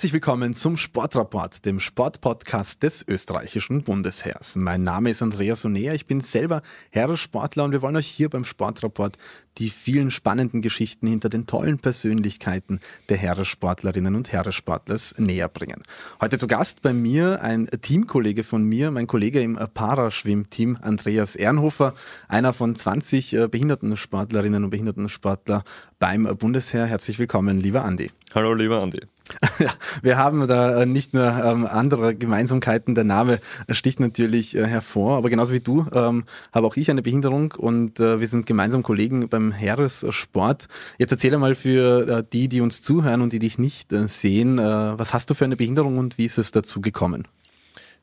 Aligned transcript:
Herzlich 0.00 0.14
willkommen 0.14 0.54
zum 0.54 0.78
Sportrapport, 0.78 1.66
dem 1.66 1.78
Sportpodcast 1.78 2.82
des 2.82 3.06
österreichischen 3.06 3.82
Bundesheers. 3.82 4.56
Mein 4.56 4.82
Name 4.82 5.10
ist 5.10 5.20
Andreas 5.20 5.62
Onea, 5.66 5.92
ich 5.92 6.06
bin 6.06 6.22
selber 6.22 6.62
Heeressportler 6.88 7.64
und 7.64 7.72
wir 7.72 7.82
wollen 7.82 7.96
euch 7.96 8.06
hier 8.06 8.30
beim 8.30 8.46
Sportrapport 8.46 9.18
die 9.58 9.68
vielen 9.68 10.10
spannenden 10.10 10.62
Geschichten 10.62 11.06
hinter 11.06 11.28
den 11.28 11.46
tollen 11.46 11.80
Persönlichkeiten 11.80 12.80
der 13.10 13.18
Heeressportlerinnen 13.18 14.14
und 14.14 14.32
Heeressportlers 14.32 15.16
näher 15.18 15.48
bringen. 15.48 15.82
Heute 16.22 16.38
zu 16.38 16.46
Gast 16.46 16.80
bei 16.80 16.94
mir 16.94 17.42
ein 17.42 17.66
Teamkollege 17.66 18.42
von 18.42 18.64
mir, 18.64 18.90
mein 18.90 19.06
Kollege 19.06 19.42
im 19.42 19.58
Paraschwimmteam, 19.74 20.78
Andreas 20.80 21.36
Ehrenhofer, 21.36 21.92
einer 22.26 22.54
von 22.54 22.74
20 22.74 23.34
äh, 23.34 23.48
Behindertensportlerinnen 23.48 24.64
und 24.64 24.70
Behindertensportler 24.70 25.62
beim 25.98 26.24
Bundesheer. 26.38 26.86
Herzlich 26.86 27.18
willkommen, 27.18 27.60
lieber 27.60 27.84
Andi. 27.84 28.10
Hallo, 28.34 28.54
lieber 28.54 28.80
Andi. 28.80 29.00
Ja, 29.58 29.72
wir 30.02 30.16
haben 30.16 30.46
da 30.48 30.86
nicht 30.86 31.12
nur 31.12 31.26
ähm, 31.26 31.66
andere 31.66 32.14
Gemeinsamkeiten. 32.14 32.94
Der 32.94 33.04
Name 33.04 33.40
sticht 33.70 34.00
natürlich 34.00 34.56
äh, 34.56 34.66
hervor, 34.66 35.18
aber 35.18 35.28
genauso 35.28 35.52
wie 35.52 35.60
du 35.60 35.86
ähm, 35.92 36.24
habe 36.52 36.66
auch 36.66 36.76
ich 36.76 36.90
eine 36.90 37.02
Behinderung 37.02 37.52
und 37.52 38.00
äh, 38.00 38.20
wir 38.20 38.26
sind 38.26 38.46
gemeinsam 38.46 38.82
Kollegen 38.82 39.28
beim 39.28 39.52
Heeressport. 39.52 40.68
Jetzt 40.98 41.10
erzähl 41.10 41.34
einmal 41.34 41.54
für 41.54 42.08
äh, 42.08 42.24
die, 42.32 42.48
die 42.48 42.60
uns 42.60 42.80
zuhören 42.80 43.20
und 43.20 43.32
die 43.32 43.38
dich 43.38 43.58
nicht 43.58 43.92
äh, 43.92 44.08
sehen, 44.08 44.58
äh, 44.58 44.62
was 44.62 45.12
hast 45.12 45.28
du 45.30 45.34
für 45.34 45.44
eine 45.44 45.56
Behinderung 45.56 45.98
und 45.98 46.16
wie 46.16 46.24
ist 46.24 46.38
es 46.38 46.52
dazu 46.52 46.80
gekommen? 46.80 47.28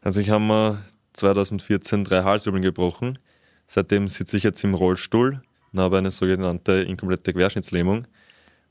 Also 0.02 0.20
ich 0.20 0.30
habe 0.30 0.77
2014 1.13 2.04
drei 2.04 2.23
Halswirbeln 2.23 2.63
gebrochen. 2.63 3.20
Seitdem 3.66 4.07
sitze 4.07 4.38
ich 4.38 4.44
jetzt 4.44 4.63
im 4.63 4.73
Rollstuhl 4.73 5.41
und 5.73 5.79
habe 5.79 5.98
eine 5.98 6.12
sogenannte 6.12 6.84
inkomplette 6.84 7.34
Querschnittslähmung. 7.34 8.07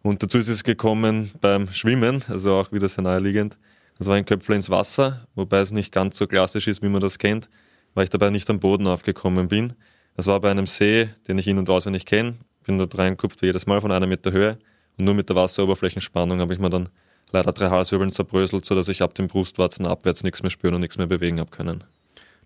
Und 0.07 0.23
dazu 0.23 0.39
ist 0.39 0.47
es 0.47 0.63
gekommen 0.63 1.33
beim 1.41 1.69
Schwimmen, 1.73 2.23
also 2.29 2.55
auch 2.55 2.71
wieder 2.71 2.87
sehr 2.89 3.03
naheliegend. 3.03 3.59
Das 3.99 4.07
war 4.07 4.15
ein 4.15 4.25
Köpfler 4.25 4.55
ins 4.55 4.71
Wasser, 4.71 5.27
wobei 5.35 5.59
es 5.59 5.73
nicht 5.73 5.91
ganz 5.91 6.17
so 6.17 6.29
klassisch 6.29 6.69
ist, 6.69 6.81
wie 6.81 6.89
man 6.89 7.01
das 7.01 7.19
kennt, 7.19 7.49
weil 7.95 8.05
ich 8.05 8.11
dabei 8.11 8.31
nicht 8.31 8.49
am 8.49 8.61
Boden 8.61 8.87
aufgekommen 8.87 9.49
bin. 9.49 9.73
Das 10.15 10.29
war 10.29 10.41
bei 10.41 10.53
einem 10.53 10.69
See, 10.69 11.09
den 11.27 11.39
ich 11.39 11.49
in- 11.49 11.59
und 11.59 11.69
auswendig 11.69 12.07
kenne. 12.07 12.37
Bin 12.65 12.79
dort 12.79 12.97
reingekupft 12.97 13.43
jedes 13.43 13.67
Mal 13.67 13.81
von 13.81 13.91
einer 13.91 14.07
Meter 14.07 14.31
Höhe. 14.31 14.59
Und 14.97 15.07
nur 15.07 15.15
mit 15.15 15.29
der 15.29 15.35
Wasseroberflächenspannung 15.35 16.39
habe 16.39 16.55
ich 16.55 16.61
mir 16.61 16.71
dann 16.71 16.89
leider 17.33 17.51
drei 17.51 17.69
Halswirbeln 17.69 18.13
zerbröselt, 18.13 18.65
sodass 18.65 18.87
ich 18.87 19.03
ab 19.03 19.13
dem 19.17 19.27
Brustwarzen 19.27 19.89
abwärts 19.89 20.23
nichts 20.23 20.41
mehr 20.41 20.51
spüren 20.51 20.75
und 20.75 20.83
nichts 20.83 20.99
mehr 20.99 21.09
bewegen 21.09 21.41
habe 21.41 21.51
können. 21.51 21.83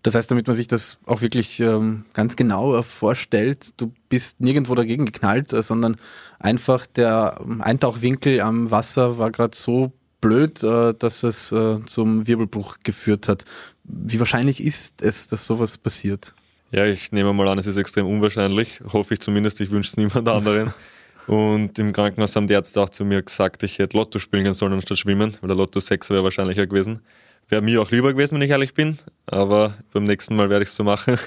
Das 0.03 0.15
heißt, 0.15 0.31
damit 0.31 0.47
man 0.47 0.55
sich 0.55 0.67
das 0.67 0.97
auch 1.05 1.21
wirklich 1.21 1.59
ähm, 1.59 2.05
ganz 2.13 2.35
genau 2.35 2.81
vorstellt, 2.81 3.79
du 3.79 3.93
bist 4.09 4.41
nirgendwo 4.41 4.73
dagegen 4.73 5.05
geknallt, 5.05 5.53
äh, 5.53 5.61
sondern 5.61 5.97
einfach 6.39 6.87
der 6.87 7.39
ähm, 7.43 7.61
Eintauchwinkel 7.61 8.41
am 8.41 8.71
Wasser 8.71 9.19
war 9.19 9.31
gerade 9.31 9.55
so 9.55 9.91
blöd, 10.19 10.63
äh, 10.63 10.93
dass 10.93 11.23
es 11.23 11.51
äh, 11.51 11.75
zum 11.85 12.25
Wirbelbruch 12.27 12.77
geführt 12.83 13.27
hat. 13.27 13.45
Wie 13.83 14.19
wahrscheinlich 14.19 14.63
ist 14.63 15.01
es, 15.01 15.27
dass 15.27 15.45
sowas 15.45 15.77
passiert? 15.77 16.33
Ja, 16.71 16.85
ich 16.85 17.11
nehme 17.11 17.33
mal 17.33 17.47
an, 17.49 17.59
es 17.59 17.67
ist 17.67 17.77
extrem 17.77 18.07
unwahrscheinlich. 18.07 18.79
Hoffe 18.93 19.15
ich 19.15 19.19
zumindest, 19.19 19.59
ich 19.59 19.71
wünsche 19.71 19.89
es 19.89 19.97
niemand 19.97 20.27
anderen. 20.27 20.73
Und 21.27 21.77
im 21.77 21.93
Krankenhaus 21.93 22.35
haben 22.35 22.47
die 22.47 22.53
Ärzte 22.53 22.81
auch 22.81 22.89
zu 22.89 23.05
mir 23.05 23.21
gesagt, 23.21 23.61
ich 23.63 23.77
hätte 23.77 23.95
Lotto 23.95 24.19
spielen 24.19 24.53
sollen 24.53 24.73
anstatt 24.73 24.97
schwimmen, 24.97 25.37
weil 25.41 25.49
der 25.49 25.57
Lotto 25.57 25.79
6 25.79 26.09
wäre 26.09 26.23
wahrscheinlicher 26.23 26.65
gewesen. 26.65 27.01
Wäre 27.47 27.61
mir 27.61 27.81
auch 27.81 27.91
lieber 27.91 28.13
gewesen, 28.13 28.35
wenn 28.35 28.41
ich 28.41 28.49
ehrlich 28.49 28.73
bin, 28.73 28.97
aber 29.25 29.75
beim 29.93 30.03
nächsten 30.03 30.35
Mal 30.35 30.49
werde 30.49 30.63
ich 30.63 30.69
es 30.69 30.75
so 30.75 30.83
machen. 30.83 31.17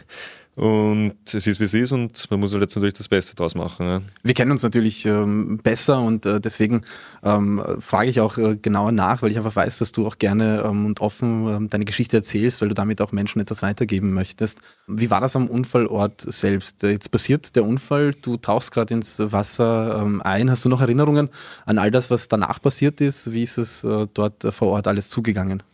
Und 0.57 1.17
es 1.27 1.49
ist, 1.49 1.59
wie 1.59 1.65
es 1.65 1.75
ist 1.75 1.91
und 1.91 2.31
man 2.31 2.39
muss 2.39 2.53
halt 2.53 2.63
jetzt 2.63 2.77
natürlich 2.77 2.95
das 2.95 3.09
Beste 3.09 3.35
draus 3.35 3.57
machen. 3.57 3.87
Ja. 3.87 4.03
Wir 4.23 4.35
kennen 4.35 4.53
uns 4.53 4.63
natürlich 4.63 5.05
ähm, 5.05 5.59
besser 5.59 6.01
und 6.01 6.27
äh, 6.27 6.41
deswegen 6.41 6.83
ähm, 7.25 7.61
frage 7.81 8.09
ich 8.09 8.21
auch 8.21 8.39
äh, 8.39 8.57
genauer 8.57 8.93
nach, 8.93 9.21
weil 9.21 9.33
ich 9.33 9.37
einfach 9.37 9.57
weiß, 9.57 9.79
dass 9.79 9.91
du 9.91 10.07
auch 10.07 10.19
gerne 10.19 10.63
ähm, 10.65 10.87
und 10.87 11.01
offen 11.01 11.49
ähm, 11.49 11.71
deine 11.71 11.85
Geschichte 11.85 12.19
erzählst, 12.19 12.61
weil 12.61 12.69
du 12.69 12.75
damit 12.75 13.01
auch 13.01 13.11
Menschen 13.11 13.41
etwas 13.41 13.63
weitergeben 13.63 14.13
möchtest. 14.13 14.61
Wie 14.87 15.11
war 15.11 15.21
das 15.21 15.35
am 15.35 15.49
Unfallort 15.49 16.21
selbst? 16.21 16.85
Jetzt 16.85 17.11
passiert 17.11 17.57
der 17.57 17.65
Unfall, 17.65 18.15
du 18.15 18.37
tauchst 18.37 18.71
gerade 18.71 18.95
ins 18.95 19.19
Wasser 19.19 20.03
ähm, 20.03 20.23
ein. 20.23 20.51
Hast 20.53 20.65
du 20.65 20.69
noch 20.69 20.81
Erinnerungen 20.81 21.31
an 21.67 21.79
all 21.79 21.91
das, 21.91 22.13
was 22.13 22.29
danach 22.29 22.63
passiert 22.63 23.01
ist? 23.01 23.33
Wie 23.33 23.43
ist 23.43 23.59
es 23.59 23.83
äh, 23.83 24.07
dort 24.15 24.47
vor 24.55 24.69
Ort 24.69 24.87
alles 24.87 25.11
zugegangen? 25.11 25.65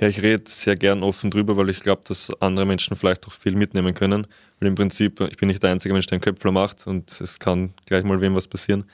Ja, 0.00 0.08
ich 0.08 0.22
rede 0.22 0.44
sehr 0.46 0.76
gern 0.76 1.02
offen 1.02 1.30
drüber, 1.30 1.56
weil 1.56 1.70
ich 1.70 1.80
glaube, 1.80 2.02
dass 2.06 2.30
andere 2.40 2.66
Menschen 2.66 2.96
vielleicht 2.96 3.26
auch 3.26 3.32
viel 3.32 3.54
mitnehmen 3.54 3.94
können. 3.94 4.26
Weil 4.60 4.68
im 4.68 4.74
Prinzip, 4.74 5.20
ich 5.20 5.36
bin 5.36 5.48
nicht 5.48 5.62
der 5.62 5.70
einzige 5.70 5.92
Mensch, 5.92 6.06
der 6.06 6.16
einen 6.16 6.22
Köpfler 6.22 6.52
macht 6.52 6.86
und 6.86 7.20
es 7.20 7.38
kann 7.38 7.74
gleich 7.86 8.04
mal 8.04 8.20
wem 8.20 8.36
was 8.36 8.46
passieren. 8.46 8.84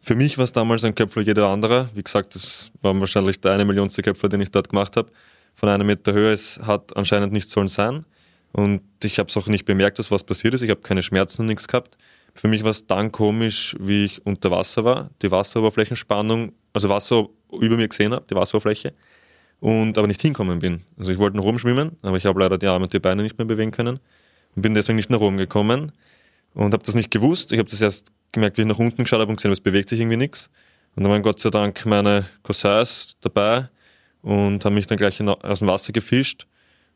Für 0.00 0.16
mich 0.16 0.36
war 0.36 0.44
es 0.44 0.52
damals 0.52 0.84
ein 0.84 0.94
Köpfler 0.94 1.22
jeder 1.22 1.48
andere. 1.48 1.88
Wie 1.94 2.02
gesagt, 2.02 2.34
das 2.34 2.70
war 2.82 2.98
wahrscheinlich 2.98 3.40
der 3.40 3.52
eine 3.52 3.64
Millionste 3.64 4.02
Köpfler, 4.02 4.28
den 4.28 4.40
ich 4.40 4.50
dort 4.50 4.68
gemacht 4.68 4.96
habe. 4.96 5.10
Von 5.54 5.68
einer 5.68 5.84
Meter 5.84 6.12
Höhe. 6.12 6.32
Es 6.32 6.58
hat 6.62 6.96
anscheinend 6.96 7.32
nicht 7.32 7.48
sollen 7.48 7.68
sein. 7.68 8.04
Und 8.52 8.82
ich 9.02 9.18
habe 9.18 9.30
es 9.30 9.36
auch 9.36 9.46
nicht 9.46 9.64
bemerkt, 9.64 9.98
dass 9.98 10.10
was 10.10 10.22
passiert 10.22 10.52
ist. 10.54 10.62
Ich 10.62 10.70
habe 10.70 10.80
keine 10.82 11.02
Schmerzen 11.02 11.42
und 11.42 11.46
nichts 11.46 11.66
gehabt. 11.66 11.96
Für 12.34 12.48
mich 12.48 12.64
war 12.64 12.70
es 12.70 12.86
dann 12.86 13.12
komisch, 13.12 13.76
wie 13.78 14.04
ich 14.04 14.26
unter 14.26 14.50
Wasser 14.50 14.84
war. 14.84 15.10
Die 15.22 15.30
Wasseroberflächenspannung, 15.30 16.52
also 16.72 16.88
Wasser 16.88 17.28
über 17.52 17.76
mir 17.76 17.88
gesehen 17.88 18.12
habe, 18.12 18.26
die 18.28 18.34
Wasseroberfläche 18.34 18.92
und 19.64 19.96
aber 19.96 20.06
nicht 20.06 20.20
hinkommen 20.20 20.58
bin. 20.58 20.82
Also 20.98 21.10
ich 21.10 21.18
wollte 21.18 21.38
nach 21.38 21.44
oben 21.44 21.58
schwimmen, 21.58 21.96
aber 22.02 22.18
ich 22.18 22.26
habe 22.26 22.38
leider 22.38 22.58
die 22.58 22.66
Arme 22.66 22.84
und 22.84 22.92
die 22.92 22.98
Beine 22.98 23.22
nicht 23.22 23.38
mehr 23.38 23.46
bewegen 23.46 23.70
können 23.70 23.98
und 24.54 24.60
bin 24.60 24.74
deswegen 24.74 24.96
nicht 24.96 25.08
nach 25.08 25.20
oben 25.20 25.38
gekommen 25.38 25.92
und 26.52 26.74
habe 26.74 26.84
das 26.84 26.94
nicht 26.94 27.10
gewusst. 27.10 27.50
Ich 27.50 27.58
habe 27.58 27.70
das 27.70 27.80
erst 27.80 28.12
gemerkt, 28.32 28.58
wie 28.58 28.60
ich 28.60 28.68
nach 28.68 28.78
unten 28.78 29.04
geschaut 29.04 29.20
habe 29.20 29.30
und 29.30 29.36
gesehen, 29.36 29.52
es 29.52 29.62
bewegt 29.62 29.88
sich 29.88 30.00
irgendwie 30.00 30.18
nichts. 30.18 30.50
Und 30.94 31.04
dann 31.04 31.10
waren 31.10 31.22
Gott 31.22 31.40
sei 31.40 31.48
Dank 31.48 31.86
meine 31.86 32.26
Cousins 32.42 33.16
dabei 33.22 33.70
und 34.20 34.62
haben 34.66 34.74
mich 34.74 34.86
dann 34.86 34.98
gleich 34.98 35.18
aus 35.22 35.60
dem 35.60 35.68
Wasser 35.68 35.94
gefischt. 35.94 36.46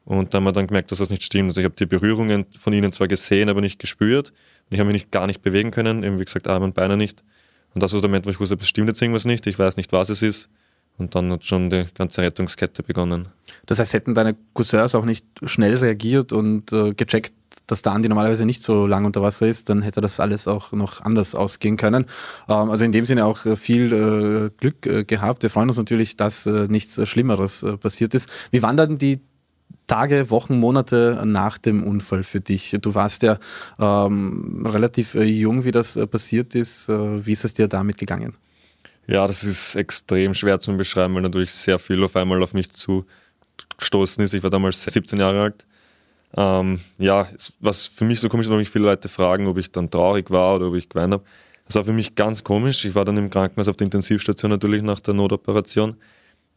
Und 0.05 0.35
dann 0.35 0.41
haben 0.41 0.45
wir 0.45 0.53
dann 0.53 0.67
gemerkt, 0.67 0.93
dass 0.93 1.01
was 1.01 1.09
nicht 1.09 1.23
stimmt. 1.23 1.49
Also 1.49 1.63
ich 1.63 1.65
habe 1.65 1.75
die 1.75 1.87
Berührungen 1.87 2.45
von 2.59 2.75
ihnen 2.75 2.93
zwar 2.93 3.09
gesehen, 3.09 3.49
aber 3.49 3.63
nicht 3.63 3.79
gespürt. 3.79 4.29
Und 4.69 4.75
ich 4.75 4.81
habe 4.81 4.93
mich 4.93 5.11
gar 5.11 5.27
nicht 5.27 5.41
bewegen 5.41 5.71
können, 5.71 6.05
eben 6.05 6.21
wie 6.21 6.25
gesagt 6.27 6.47
Arme 6.47 6.67
und 6.67 6.75
Beine 6.75 6.99
nicht. 6.99 7.25
Und 7.73 7.83
das 7.83 7.95
war 7.95 8.03
der 8.03 8.11
Moment, 8.11 8.27
wo 8.27 8.31
ich 8.31 8.39
wusste, 8.39 8.59
es 8.61 8.69
stimmt 8.69 8.89
jetzt 8.89 9.01
irgendwas 9.01 9.25
nicht, 9.25 9.47
ich 9.47 9.59
weiß 9.59 9.79
nicht, 9.79 9.91
was 9.91 10.11
es 10.11 10.21
ist. 10.21 10.51
Und 10.99 11.15
dann 11.15 11.31
hat 11.33 11.45
schon 11.45 11.71
die 11.71 11.87
ganze 11.95 12.23
Rettungskette 12.23 12.83
begonnen. 12.83 13.29
Das 13.67 13.79
heißt, 13.79 13.93
hätten 13.93 14.15
deine 14.15 14.37
Cousins 14.53 14.95
auch 14.95 15.05
nicht 15.05 15.25
schnell 15.45 15.77
reagiert 15.77 16.33
und 16.33 16.73
äh, 16.73 16.93
gecheckt, 16.93 17.33
dass 17.69 17.83
der 17.83 17.93
Andi 17.93 18.09
normalerweise 18.09 18.45
nicht 18.45 18.63
so 18.63 18.87
lang 18.87 19.05
unter 19.05 19.23
Wasser 19.23 19.47
ist, 19.47 19.69
dann 19.69 19.83
hätte 19.83 20.01
das 20.01 20.19
alles 20.19 20.49
auch 20.49 20.73
noch 20.73 21.01
anders 21.03 21.35
ausgehen 21.35 21.77
können. 21.77 22.07
Ähm, 22.49 22.71
also 22.71 22.85
in 22.85 22.93
dem 22.93 23.07
Sinne 23.07 23.25
auch 23.27 23.47
äh, 23.47 23.55
viel 23.55 23.93
äh, 23.93 24.51
Glück 24.59 24.87
äh, 24.87 25.05
gehabt. 25.05 25.43
Wir 25.43 25.51
freuen 25.51 25.69
uns 25.69 25.77
natürlich, 25.77 26.17
dass 26.17 26.47
äh, 26.47 26.65
nichts 26.69 27.01
Schlimmeres 27.09 27.63
äh, 27.63 27.77
passiert 27.77 28.15
ist. 28.15 28.29
Wie 28.51 28.63
waren 28.63 28.77
dann 28.77 28.99
die 28.99 29.21
Tage, 29.87 30.31
Wochen, 30.31 30.59
Monate 30.59 31.23
nach 31.25 31.59
dem 31.59 31.85
Unfall 31.85 32.23
für 32.23 32.41
dich? 32.41 32.77
Du 32.83 32.95
warst 32.95 33.23
ja 33.23 33.39
ähm, 33.79 34.67
relativ 34.67 35.15
jung, 35.15 35.65
wie 35.65 35.71
das 35.71 35.99
passiert 36.11 36.55
ist. 36.55 36.89
wie 36.89 37.33
ist 37.33 37.45
es 37.45 37.55
dir 37.55 37.69
damit 37.69 37.97
gegangen? 37.97 38.35
Ja, 39.09 39.27
das 39.27 39.43
ist 39.43 39.75
extrem 39.75 40.35
schwer 40.35 40.61
zu 40.61 40.77
beschreiben, 40.77 41.15
weil 41.15 41.23
natürlich 41.23 41.53
sehr 41.53 41.79
viel 41.79 42.05
auf 42.05 42.15
einmal 42.15 42.43
auf 42.43 42.53
mich 42.53 42.71
zugestoßen 42.71 44.23
ist. 44.23 44.35
Ich 44.35 44.43
war 44.43 44.51
damals 44.51 44.85
17 44.85 45.19
Jahre 45.19 45.41
alt. 45.41 45.67
Ähm, 46.37 46.81
ja, 46.99 47.27
was 47.59 47.87
für 47.87 48.05
mich 48.05 48.21
so 48.21 48.29
komisch 48.29 48.47
ist, 48.47 48.51
weil 48.51 48.59
mich 48.59 48.69
viele 48.69 48.85
Leute 48.85 49.09
fragen, 49.09 49.47
ob 49.47 49.57
ich 49.57 49.73
dann 49.73 49.91
traurig 49.91 50.31
war 50.31 50.57
oder 50.57 50.67
ob 50.67 50.75
ich 50.75 50.91
geweint 50.91 51.15
habe. 51.15 51.25
Das 51.67 51.77
war 51.77 51.85
für 51.85 51.95
mich 51.95 52.17
ganz 52.17 52.45
komisch. 52.45 52.85
Ich 52.85 52.95
war 52.95 53.07
dann 53.07 53.17
im 53.17 53.31
Krankenhaus 53.31 53.69
auf 53.69 53.77
der 53.77 53.87
Intensivstation 53.87 54.51
natürlich 54.51 54.83
nach 54.83 55.01
der 55.01 55.15
Notoperation. 55.15 55.97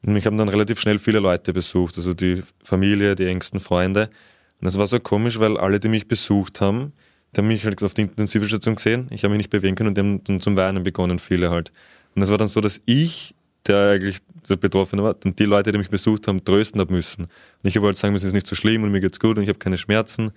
Und 0.06 0.14
mich 0.14 0.26
haben 0.26 0.38
dann 0.38 0.50
relativ 0.50 0.78
schnell 0.78 1.00
viele 1.00 1.20
Leute 1.20 1.54
besucht, 1.54 1.96
also 1.98 2.14
die 2.14 2.42
Familie, 2.66 3.16
die 3.16 3.28
engsten 3.28 3.62
Freunde. 3.62 4.10
Und 4.60 4.66
das 4.66 4.78
war 4.78 4.88
so 4.88 5.00
komisch, 5.00 5.40
weil 5.40 5.58
alle, 5.58 5.80
die 5.80 5.88
mich 5.88 6.10
besucht 6.10 6.60
haben, 6.60 6.92
die 7.34 7.40
haben 7.40 7.48
mich 7.48 7.64
halt 7.64 7.82
auf 7.82 7.94
der 7.94 8.06
Intensivstation 8.06 8.76
gesehen. 8.76 9.08
Ich 9.12 9.24
habe 9.24 9.32
mich 9.32 9.38
nicht 9.38 9.50
bewegen 9.50 9.76
können 9.76 9.90
und 9.90 9.98
die 9.98 10.02
haben 10.02 10.24
dann 10.26 10.42
zum 10.42 10.58
Weinen 10.58 10.84
begonnen, 10.84 11.18
viele 11.18 11.50
halt. 11.50 11.72
Und 12.16 12.22
es 12.22 12.30
war 12.30 12.38
dann 12.38 12.48
so, 12.48 12.62
dass 12.62 12.82
ich, 12.86 13.34
der 13.68 13.92
eigentlich 13.92 14.20
der 14.50 14.56
Betroffene 14.56 15.04
war, 15.04 15.14
dann 15.14 15.36
die 15.36 15.46
Leute, 15.46 15.72
die 15.72 15.78
mich 15.78 15.90
besucht 15.90 16.28
haben, 16.28 16.44
trösten 16.44 16.82
habe 16.82 16.94
müssen. 16.94 17.24
Und 17.24 17.70
ich 17.70 17.76
habe 17.76 17.88
halt 17.88 17.98
sagen 17.98 18.14
müssen, 18.14 18.26
es 18.26 18.30
ist 18.30 18.34
nicht 18.34 18.48
so 18.48 18.56
schlimm 18.56 18.84
und 18.84 18.92
mir 18.92 19.02
geht's 19.02 19.20
gut 19.20 19.38
und 19.38 19.44
ich 19.44 19.50
habe 19.50 19.60
keine 19.60 19.78
Schmerzen. 19.78 20.32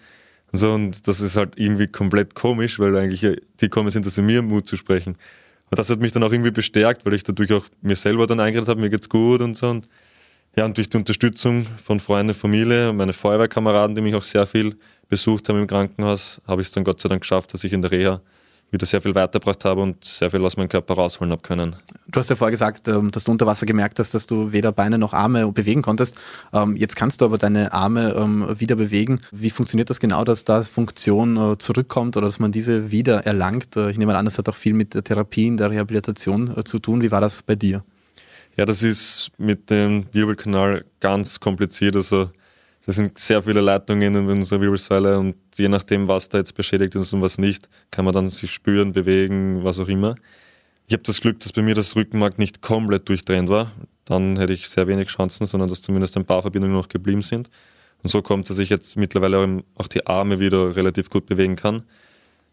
Und 0.52 0.58
so, 0.58 0.72
und 0.72 1.08
das 1.08 1.20
ist 1.20 1.36
halt 1.36 1.54
irgendwie 1.56 1.86
komplett 1.86 2.34
komisch, 2.34 2.78
weil 2.78 2.96
eigentlich 2.96 3.40
die 3.60 3.68
kommen 3.68 3.90
sind, 3.90 4.06
dass 4.06 4.14
sie 4.14 4.22
mir 4.22 4.42
Mut 4.42 4.68
zu 4.68 4.76
sprechen. 4.76 5.16
Und 5.70 5.78
das 5.78 5.90
hat 5.90 6.00
mich 6.00 6.12
dann 6.12 6.22
auch 6.22 6.32
irgendwie 6.32 6.50
bestärkt, 6.50 7.04
weil 7.04 7.14
ich 7.14 7.24
dadurch 7.24 7.52
auch 7.52 7.64
mir 7.80 7.96
selber 7.96 8.26
dann 8.26 8.40
eingeredet 8.40 8.68
habe, 8.68 8.80
mir 8.80 8.90
geht's 8.90 9.08
gut 9.08 9.40
und 9.40 9.56
so. 9.56 9.70
Und 9.70 9.88
ja, 10.56 10.64
und 10.64 10.76
durch 10.76 10.88
die 10.88 10.96
Unterstützung 10.96 11.66
von 11.82 11.98
Freunden, 11.98 12.34
Familie 12.34 12.90
und 12.90 12.96
meine 12.96 13.12
Feuerwehrkameraden, 13.12 13.96
die 13.96 14.02
mich 14.02 14.14
auch 14.14 14.22
sehr 14.22 14.46
viel 14.46 14.76
besucht 15.08 15.48
haben 15.48 15.58
im 15.58 15.66
Krankenhaus, 15.66 16.40
habe 16.46 16.62
ich 16.62 16.68
es 16.68 16.72
dann 16.72 16.84
Gott 16.84 17.00
sei 17.00 17.08
Dank 17.08 17.22
geschafft, 17.22 17.52
dass 17.52 17.64
ich 17.64 17.72
in 17.72 17.82
der 17.82 17.90
Reha 17.90 18.20
wieder 18.74 18.84
sehr 18.84 19.00
viel 19.00 19.14
weitergebracht 19.14 19.64
habe 19.64 19.80
und 19.80 20.04
sehr 20.04 20.30
viel 20.30 20.44
aus 20.44 20.58
meinem 20.58 20.68
Körper 20.68 20.94
rausholen 20.94 21.32
habe 21.32 21.40
können. 21.40 21.76
Du 22.08 22.20
hast 22.20 22.28
ja 22.28 22.36
vorher 22.36 22.50
gesagt, 22.50 22.88
ähm, 22.88 23.10
dass 23.10 23.24
du 23.24 23.32
unter 23.32 23.46
Wasser 23.46 23.64
gemerkt 23.64 23.98
hast, 23.98 24.12
dass 24.12 24.26
du 24.26 24.52
weder 24.52 24.72
Beine 24.72 24.98
noch 24.98 25.14
Arme 25.14 25.50
bewegen 25.50 25.80
konntest. 25.80 26.16
Ähm, 26.52 26.76
jetzt 26.76 26.96
kannst 26.96 27.20
du 27.20 27.24
aber 27.24 27.38
deine 27.38 27.72
Arme 27.72 28.14
ähm, 28.18 28.46
wieder 28.58 28.76
bewegen. 28.76 29.20
Wie 29.32 29.50
funktioniert 29.50 29.88
das 29.88 30.00
genau, 30.00 30.24
dass 30.24 30.44
da 30.44 30.62
Funktion 30.62 31.36
äh, 31.36 31.58
zurückkommt 31.58 32.16
oder 32.16 32.26
dass 32.26 32.38
man 32.38 32.52
diese 32.52 32.90
wieder 32.90 33.24
erlangt? 33.24 33.76
Äh, 33.76 33.90
ich 33.90 33.98
nehme 33.98 34.14
an, 34.16 34.26
das 34.26 34.36
hat 34.38 34.48
auch 34.48 34.54
viel 34.54 34.74
mit 34.74 34.94
der 34.94 35.04
Therapie 35.04 35.46
in 35.46 35.56
der 35.56 35.70
Rehabilitation 35.70 36.54
äh, 36.56 36.64
zu 36.64 36.78
tun. 36.78 37.00
Wie 37.00 37.10
war 37.10 37.20
das 37.20 37.42
bei 37.42 37.54
dir? 37.54 37.84
Ja, 38.56 38.66
das 38.66 38.82
ist 38.82 39.30
mit 39.38 39.70
dem 39.70 40.06
Wirbelkanal 40.12 40.84
ganz 41.00 41.40
kompliziert. 41.40 41.96
Also 41.96 42.30
das 42.86 42.96
sind 42.96 43.18
sehr 43.18 43.42
viele 43.42 43.62
Leitungen 43.62 44.14
in 44.14 44.28
unserer 44.28 44.60
Wirbelsäule 44.60 45.18
und 45.18 45.36
je 45.56 45.68
nachdem, 45.68 46.06
was 46.06 46.28
da 46.28 46.38
jetzt 46.38 46.54
beschädigt 46.54 46.94
ist 46.94 47.14
und 47.14 47.22
was 47.22 47.38
nicht, 47.38 47.68
kann 47.90 48.04
man 48.04 48.12
dann 48.12 48.28
sich 48.28 48.52
spüren, 48.52 48.92
bewegen, 48.92 49.64
was 49.64 49.78
auch 49.78 49.88
immer. 49.88 50.16
Ich 50.86 50.92
habe 50.92 51.02
das 51.02 51.20
Glück, 51.20 51.40
dass 51.40 51.52
bei 51.52 51.62
mir 51.62 51.74
das 51.74 51.96
Rückenmark 51.96 52.38
nicht 52.38 52.60
komplett 52.60 53.08
durchtrennt 53.08 53.48
war. 53.48 53.72
Dann 54.04 54.38
hätte 54.38 54.52
ich 54.52 54.68
sehr 54.68 54.86
wenig 54.86 55.08
Chancen, 55.08 55.46
sondern 55.46 55.70
dass 55.70 55.80
zumindest 55.80 56.14
ein 56.18 56.26
paar 56.26 56.42
Verbindungen 56.42 56.76
noch 56.76 56.88
geblieben 56.88 57.22
sind. 57.22 57.48
Und 58.02 58.10
so 58.10 58.20
kommt 58.20 58.50
dass 58.50 58.58
ich 58.58 58.68
jetzt 58.68 58.96
mittlerweile 58.96 59.62
auch 59.76 59.88
die 59.88 60.06
Arme 60.06 60.38
wieder 60.38 60.76
relativ 60.76 61.08
gut 61.08 61.24
bewegen 61.24 61.56
kann. 61.56 61.84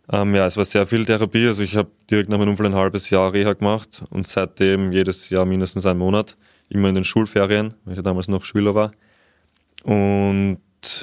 Ähm, 0.10 0.34
ja, 0.34 0.46
es 0.46 0.56
war 0.56 0.64
sehr 0.64 0.86
viel 0.86 1.04
Therapie. 1.04 1.46
Also 1.46 1.62
ich 1.62 1.76
habe 1.76 1.92
direkt 2.10 2.30
nach 2.30 2.38
meinem 2.38 2.52
Unfall 2.52 2.68
ein 2.68 2.76
halbes 2.76 3.10
Jahr 3.10 3.34
Reha 3.34 3.52
gemacht 3.52 4.02
und 4.10 4.26
seitdem 4.26 4.94
jedes 4.94 5.30
Jahr 5.30 5.46
mindestens 5.46 5.86
einen 5.86 6.00
Monat, 6.00 6.38
immer 6.70 6.88
in 6.88 6.96
den 6.96 7.04
Schulferien, 7.04 7.74
weil 7.84 7.98
ich 7.98 8.04
damals 8.04 8.30
noch 8.30 8.46
Schüler 8.46 8.74
war. 8.74 8.92
Und 9.84 10.60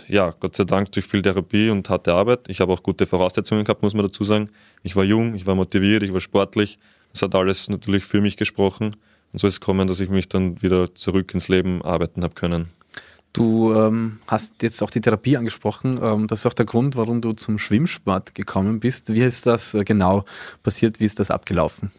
ja, 0.08 0.34
Gott 0.40 0.56
sei 0.56 0.64
Dank 0.64 0.92
durch 0.92 1.06
viel 1.06 1.22
Therapie 1.22 1.70
und 1.70 1.88
harte 1.88 2.14
Arbeit. 2.14 2.48
Ich 2.48 2.60
habe 2.60 2.72
auch 2.72 2.82
gute 2.82 3.06
Voraussetzungen 3.06 3.64
gehabt, 3.64 3.82
muss 3.82 3.94
man 3.94 4.06
dazu 4.06 4.24
sagen. 4.24 4.48
Ich 4.82 4.96
war 4.96 5.04
jung, 5.04 5.34
ich 5.34 5.46
war 5.46 5.54
motiviert, 5.54 6.02
ich 6.02 6.12
war 6.12 6.20
sportlich. 6.20 6.78
Das 7.12 7.22
hat 7.22 7.34
alles 7.34 7.68
natürlich 7.68 8.04
für 8.04 8.20
mich 8.20 8.36
gesprochen. 8.36 8.96
Und 9.32 9.38
so 9.40 9.46
ist 9.46 9.54
es 9.54 9.60
gekommen, 9.60 9.86
dass 9.86 10.00
ich 10.00 10.08
mich 10.08 10.28
dann 10.28 10.60
wieder 10.62 10.94
zurück 10.94 11.32
ins 11.34 11.48
Leben 11.48 11.82
arbeiten 11.82 12.22
habe 12.22 12.34
können. 12.34 12.68
Du 13.32 13.74
ähm, 13.74 14.18
hast 14.26 14.62
jetzt 14.62 14.82
auch 14.82 14.90
die 14.90 15.00
Therapie 15.00 15.36
angesprochen. 15.36 15.96
Ähm, 16.02 16.26
das 16.26 16.40
ist 16.40 16.46
auch 16.46 16.54
der 16.54 16.66
Grund, 16.66 16.96
warum 16.96 17.20
du 17.20 17.32
zum 17.34 17.58
Schwimmsport 17.58 18.34
gekommen 18.34 18.80
bist. 18.80 19.12
Wie 19.12 19.20
ist 19.20 19.46
das 19.46 19.74
äh, 19.74 19.84
genau 19.84 20.24
passiert? 20.62 20.98
Wie 20.98 21.04
ist 21.04 21.20
das 21.20 21.30
abgelaufen? 21.30 21.90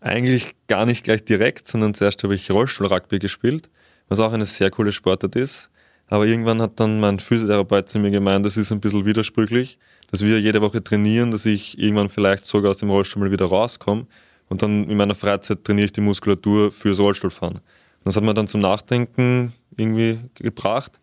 Eigentlich 0.00 0.56
gar 0.66 0.86
nicht 0.86 1.04
gleich 1.04 1.24
direkt, 1.24 1.68
sondern 1.68 1.94
zuerst 1.94 2.24
habe 2.24 2.34
ich 2.34 2.50
Rollstuhlrugby 2.50 3.18
gespielt, 3.18 3.70
was 4.08 4.18
auch 4.18 4.32
eine 4.32 4.46
sehr 4.46 4.70
coole 4.70 4.92
Sportart 4.92 5.36
ist. 5.36 5.70
Aber 6.12 6.26
irgendwann 6.26 6.60
hat 6.60 6.78
dann 6.78 7.00
mein 7.00 7.20
Physiotherapeut 7.20 7.88
zu 7.88 7.98
mir 7.98 8.10
gemeint, 8.10 8.44
das 8.44 8.58
ist 8.58 8.70
ein 8.70 8.80
bisschen 8.80 9.06
widersprüchlich, 9.06 9.78
dass 10.10 10.22
wir 10.22 10.38
jede 10.38 10.60
Woche 10.60 10.84
trainieren, 10.84 11.30
dass 11.30 11.46
ich 11.46 11.78
irgendwann 11.78 12.10
vielleicht 12.10 12.44
sogar 12.44 12.72
aus 12.72 12.76
dem 12.76 12.90
Rollstuhl 12.90 13.22
mal 13.22 13.32
wieder 13.32 13.46
rauskomme. 13.46 14.06
Und 14.50 14.60
dann 14.60 14.90
in 14.90 14.98
meiner 14.98 15.14
Freizeit 15.14 15.64
trainiere 15.64 15.86
ich 15.86 15.92
die 15.94 16.02
Muskulatur 16.02 16.70
fürs 16.70 17.00
Rollstuhlfahren. 17.00 17.60
Das 18.04 18.14
hat 18.14 18.24
mir 18.24 18.34
dann 18.34 18.46
zum 18.46 18.60
Nachdenken 18.60 19.54
irgendwie 19.74 20.18
gebracht. 20.34 21.00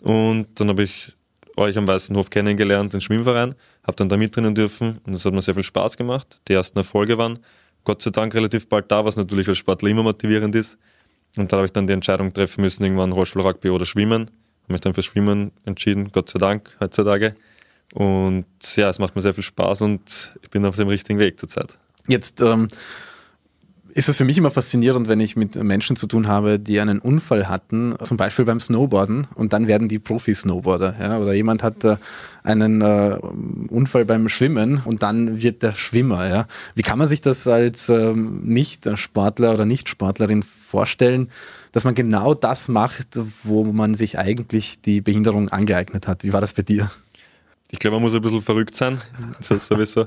Und 0.00 0.48
dann 0.58 0.70
habe 0.70 0.82
ich 0.82 1.12
euch 1.56 1.78
am 1.78 1.86
Weißen 1.86 2.16
Hof 2.16 2.28
kennengelernt, 2.28 2.92
den 2.92 3.00
Schwimmverein, 3.00 3.54
habe 3.84 3.94
dann 3.94 4.08
da 4.08 4.16
mittrainieren 4.16 4.56
dürfen 4.56 4.98
und 5.06 5.12
das 5.12 5.24
hat 5.24 5.34
mir 5.34 5.42
sehr 5.42 5.54
viel 5.54 5.62
Spaß 5.62 5.96
gemacht. 5.96 6.40
Die 6.48 6.54
ersten 6.54 6.78
Erfolge 6.78 7.16
waren 7.16 7.38
Gott 7.84 8.02
sei 8.02 8.10
Dank 8.10 8.34
relativ 8.34 8.68
bald 8.68 8.90
da, 8.90 9.04
was 9.04 9.14
natürlich 9.14 9.46
als 9.46 9.58
Sportler 9.58 9.90
immer 9.90 10.02
motivierend 10.02 10.56
ist. 10.56 10.76
Und 11.36 11.52
dann 11.52 11.58
habe 11.58 11.66
ich 11.66 11.72
dann 11.72 11.86
die 11.86 11.92
Entscheidung 11.92 12.32
treffen 12.32 12.62
müssen, 12.62 12.82
irgendwann 12.82 13.12
Rollstuhlrugby 13.12 13.70
oder 13.70 13.86
Schwimmen. 13.86 14.32
Habe 14.68 14.74
mich 14.74 14.82
dann 14.82 14.92
für 14.92 15.02
Schwimmen 15.02 15.50
entschieden, 15.64 16.12
Gott 16.12 16.28
sei 16.28 16.38
Dank, 16.38 16.76
heutzutage. 16.78 17.34
Und 17.94 18.44
ja, 18.76 18.90
es 18.90 18.98
macht 18.98 19.16
mir 19.16 19.22
sehr 19.22 19.32
viel 19.32 19.42
Spaß 19.42 19.80
und 19.80 20.36
ich 20.42 20.50
bin 20.50 20.66
auf 20.66 20.76
dem 20.76 20.88
richtigen 20.88 21.18
Weg 21.18 21.40
zurzeit. 21.40 21.78
Jetzt 22.06 22.42
ähm, 22.42 22.68
ist 23.98 24.08
es 24.08 24.16
für 24.16 24.24
mich 24.24 24.38
immer 24.38 24.52
faszinierend, 24.52 25.08
wenn 25.08 25.18
ich 25.18 25.34
mit 25.34 25.56
Menschen 25.56 25.96
zu 25.96 26.06
tun 26.06 26.28
habe, 26.28 26.60
die 26.60 26.80
einen 26.80 27.00
Unfall 27.00 27.48
hatten, 27.48 27.96
zum 28.04 28.16
Beispiel 28.16 28.44
beim 28.44 28.60
Snowboarden 28.60 29.26
und 29.34 29.52
dann 29.52 29.66
werden 29.66 29.88
die 29.88 29.98
Profi-Snowboarder. 29.98 30.94
Ja? 31.00 31.18
Oder 31.18 31.32
jemand 31.32 31.64
hat 31.64 31.82
äh, 31.82 31.96
einen 32.44 32.80
äh, 32.80 33.18
Unfall 33.68 34.04
beim 34.04 34.28
Schwimmen 34.28 34.82
und 34.84 35.02
dann 35.02 35.42
wird 35.42 35.64
der 35.64 35.72
Schwimmer. 35.72 36.28
Ja? 36.28 36.46
Wie 36.76 36.82
kann 36.82 36.96
man 36.96 37.08
sich 37.08 37.22
das 37.22 37.48
als 37.48 37.88
ähm, 37.88 38.42
Nicht-Sportler 38.44 39.54
oder 39.54 39.64
Nicht-Sportlerin 39.64 40.44
vorstellen, 40.44 41.28
dass 41.72 41.82
man 41.82 41.96
genau 41.96 42.34
das 42.34 42.68
macht, 42.68 43.18
wo 43.42 43.64
man 43.64 43.96
sich 43.96 44.16
eigentlich 44.16 44.80
die 44.80 45.00
Behinderung 45.00 45.48
angeeignet 45.48 46.06
hat? 46.06 46.22
Wie 46.22 46.32
war 46.32 46.40
das 46.40 46.52
bei 46.52 46.62
dir? 46.62 46.88
Ich 47.70 47.78
glaube, 47.78 47.96
man 47.96 48.02
muss 48.02 48.14
ein 48.14 48.22
bisschen 48.22 48.42
verrückt 48.42 48.74
sein. 48.74 49.00
Das 49.48 49.66
sowieso 49.66 50.06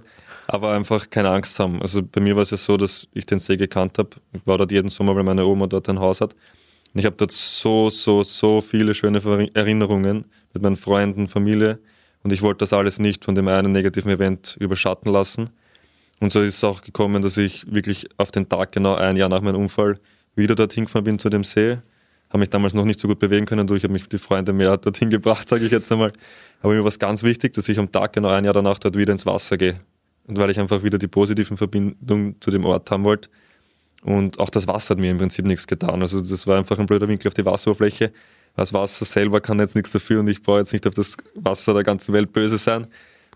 aber 0.52 0.74
einfach 0.74 1.10
keine 1.10 1.30
Angst 1.30 1.58
haben. 1.60 1.82
Also 1.82 2.02
bei 2.04 2.20
mir 2.20 2.36
war 2.36 2.44
es 2.44 2.52
ja 2.52 2.58
so, 2.58 2.76
dass 2.76 3.08
ich 3.14 3.26
den 3.26 3.40
See 3.40 3.56
gekannt 3.56 3.98
habe. 3.98 4.10
Ich 4.34 4.46
war 4.46 4.58
dort 4.58 4.72
jeden 4.72 4.90
Sommer, 4.90 5.16
weil 5.16 5.24
meine 5.24 5.46
Oma 5.46 5.68
dort 5.68 5.88
ein 5.88 6.00
Haus 6.00 6.20
hat. 6.20 6.34
Und 6.94 7.00
ich 7.00 7.06
habe 7.06 7.16
dort 7.16 7.32
so, 7.32 7.90
so, 7.90 8.22
so 8.24 8.60
viele 8.60 8.94
schöne 8.94 9.22
Erinnerungen 9.54 10.26
mit 10.54 10.62
meinen 10.62 10.76
Freunden, 10.76 11.30
Familie. 11.30 11.80
Und 12.24 12.34
ich 12.34 12.42
wollte 12.42 12.60
das 12.60 12.74
alles 12.74 13.00
nicht 13.00 13.24
von 13.24 13.34
dem 13.34 13.48
einen 13.48 13.72
negativen 13.72 14.12
Event 14.12 14.58
überschatten 14.60 15.12
lassen. 15.12 15.52
Und 16.20 16.34
so 16.34 16.42
ist 16.42 16.58
es 16.58 16.64
auch 16.66 16.82
gekommen, 16.82 17.22
dass 17.22 17.38
ich 17.38 17.72
wirklich 17.72 18.10
auf 18.18 18.32
den 18.32 18.50
Tag 18.50 18.74
genau 18.74 18.96
ein 18.96 19.16
Jahr 19.16 19.30
nach 19.30 19.42
meinem 19.42 19.62
Unfall 19.62 20.00
wieder 20.36 20.56
dorthin 20.56 20.86
gefahren 20.86 21.06
bin 21.06 21.18
zu 21.18 21.30
dem 21.30 21.46
See. 21.46 21.78
Habe 22.32 22.40
mich 22.40 22.50
damals 22.50 22.74
noch 22.74 22.86
nicht 22.86 23.00
so 23.00 23.10
gut 23.10 23.20
bewegen 23.20 23.46
können, 23.46 23.68
durch 23.68 23.84
habe 23.84 23.94
mich 23.94 24.08
die 24.08 24.18
Freunde 24.18 24.54
mehr 24.54 24.78
dorthin 24.78 25.10
gebracht, 25.10 25.50
sage 25.50 25.66
ich 25.66 25.72
jetzt 25.72 25.92
einmal. 25.92 26.14
Aber 26.62 26.74
mir 26.74 26.80
war 26.80 26.88
es 26.88 26.98
ganz 26.98 27.24
wichtig, 27.24 27.54
dass 27.54 27.68
ich 27.68 27.78
am 27.78 27.92
Tag 27.92 28.14
genau 28.14 28.30
ein 28.30 28.46
Jahr 28.46 28.54
danach 28.54 28.80
dort 28.80 28.96
wieder 28.96 29.12
ins 29.12 29.26
Wasser 29.26 29.58
gehe. 29.58 29.82
Und 30.28 30.38
weil 30.38 30.50
ich 30.50 30.60
einfach 30.60 30.82
wieder 30.82 30.98
die 30.98 31.08
positiven 31.08 31.58
Verbindungen 31.58 32.38
zu 32.40 32.50
dem 32.50 32.64
Ort 32.64 32.90
haben 32.90 33.04
wollte. 33.04 33.30
Und 34.04 34.40
auch 34.40 34.50
das 34.50 34.68
Wasser 34.68 34.96
hat 34.96 35.00
mir 35.00 35.12
im 35.12 35.18
Prinzip 35.18 35.46
nichts 35.46 35.68
getan. 35.68 36.02
Also 36.02 36.22
das 36.22 36.48
war 36.48 36.58
einfach 36.58 36.80
ein 36.80 36.86
blöder 36.86 37.08
Winkel 37.08 37.28
auf 37.28 37.34
die 37.34 37.46
Wasseroberfläche. 37.46 38.12
Das 38.56 38.74
Wasser 38.74 39.06
selber 39.06 39.42
kann 39.42 39.60
jetzt 39.60 39.76
nichts 39.76 39.92
dafür 39.92 40.22
und 40.22 40.28
ich 40.28 40.42
brauche 40.42 40.60
jetzt 40.60 40.74
nicht 40.74 40.88
auf 40.88 40.94
das 40.94 41.18
Wasser 41.36 41.74
der 41.74 41.84
ganzen 41.84 42.14
Welt 42.14 42.34
böse 42.34 42.58
sein. 42.58 42.88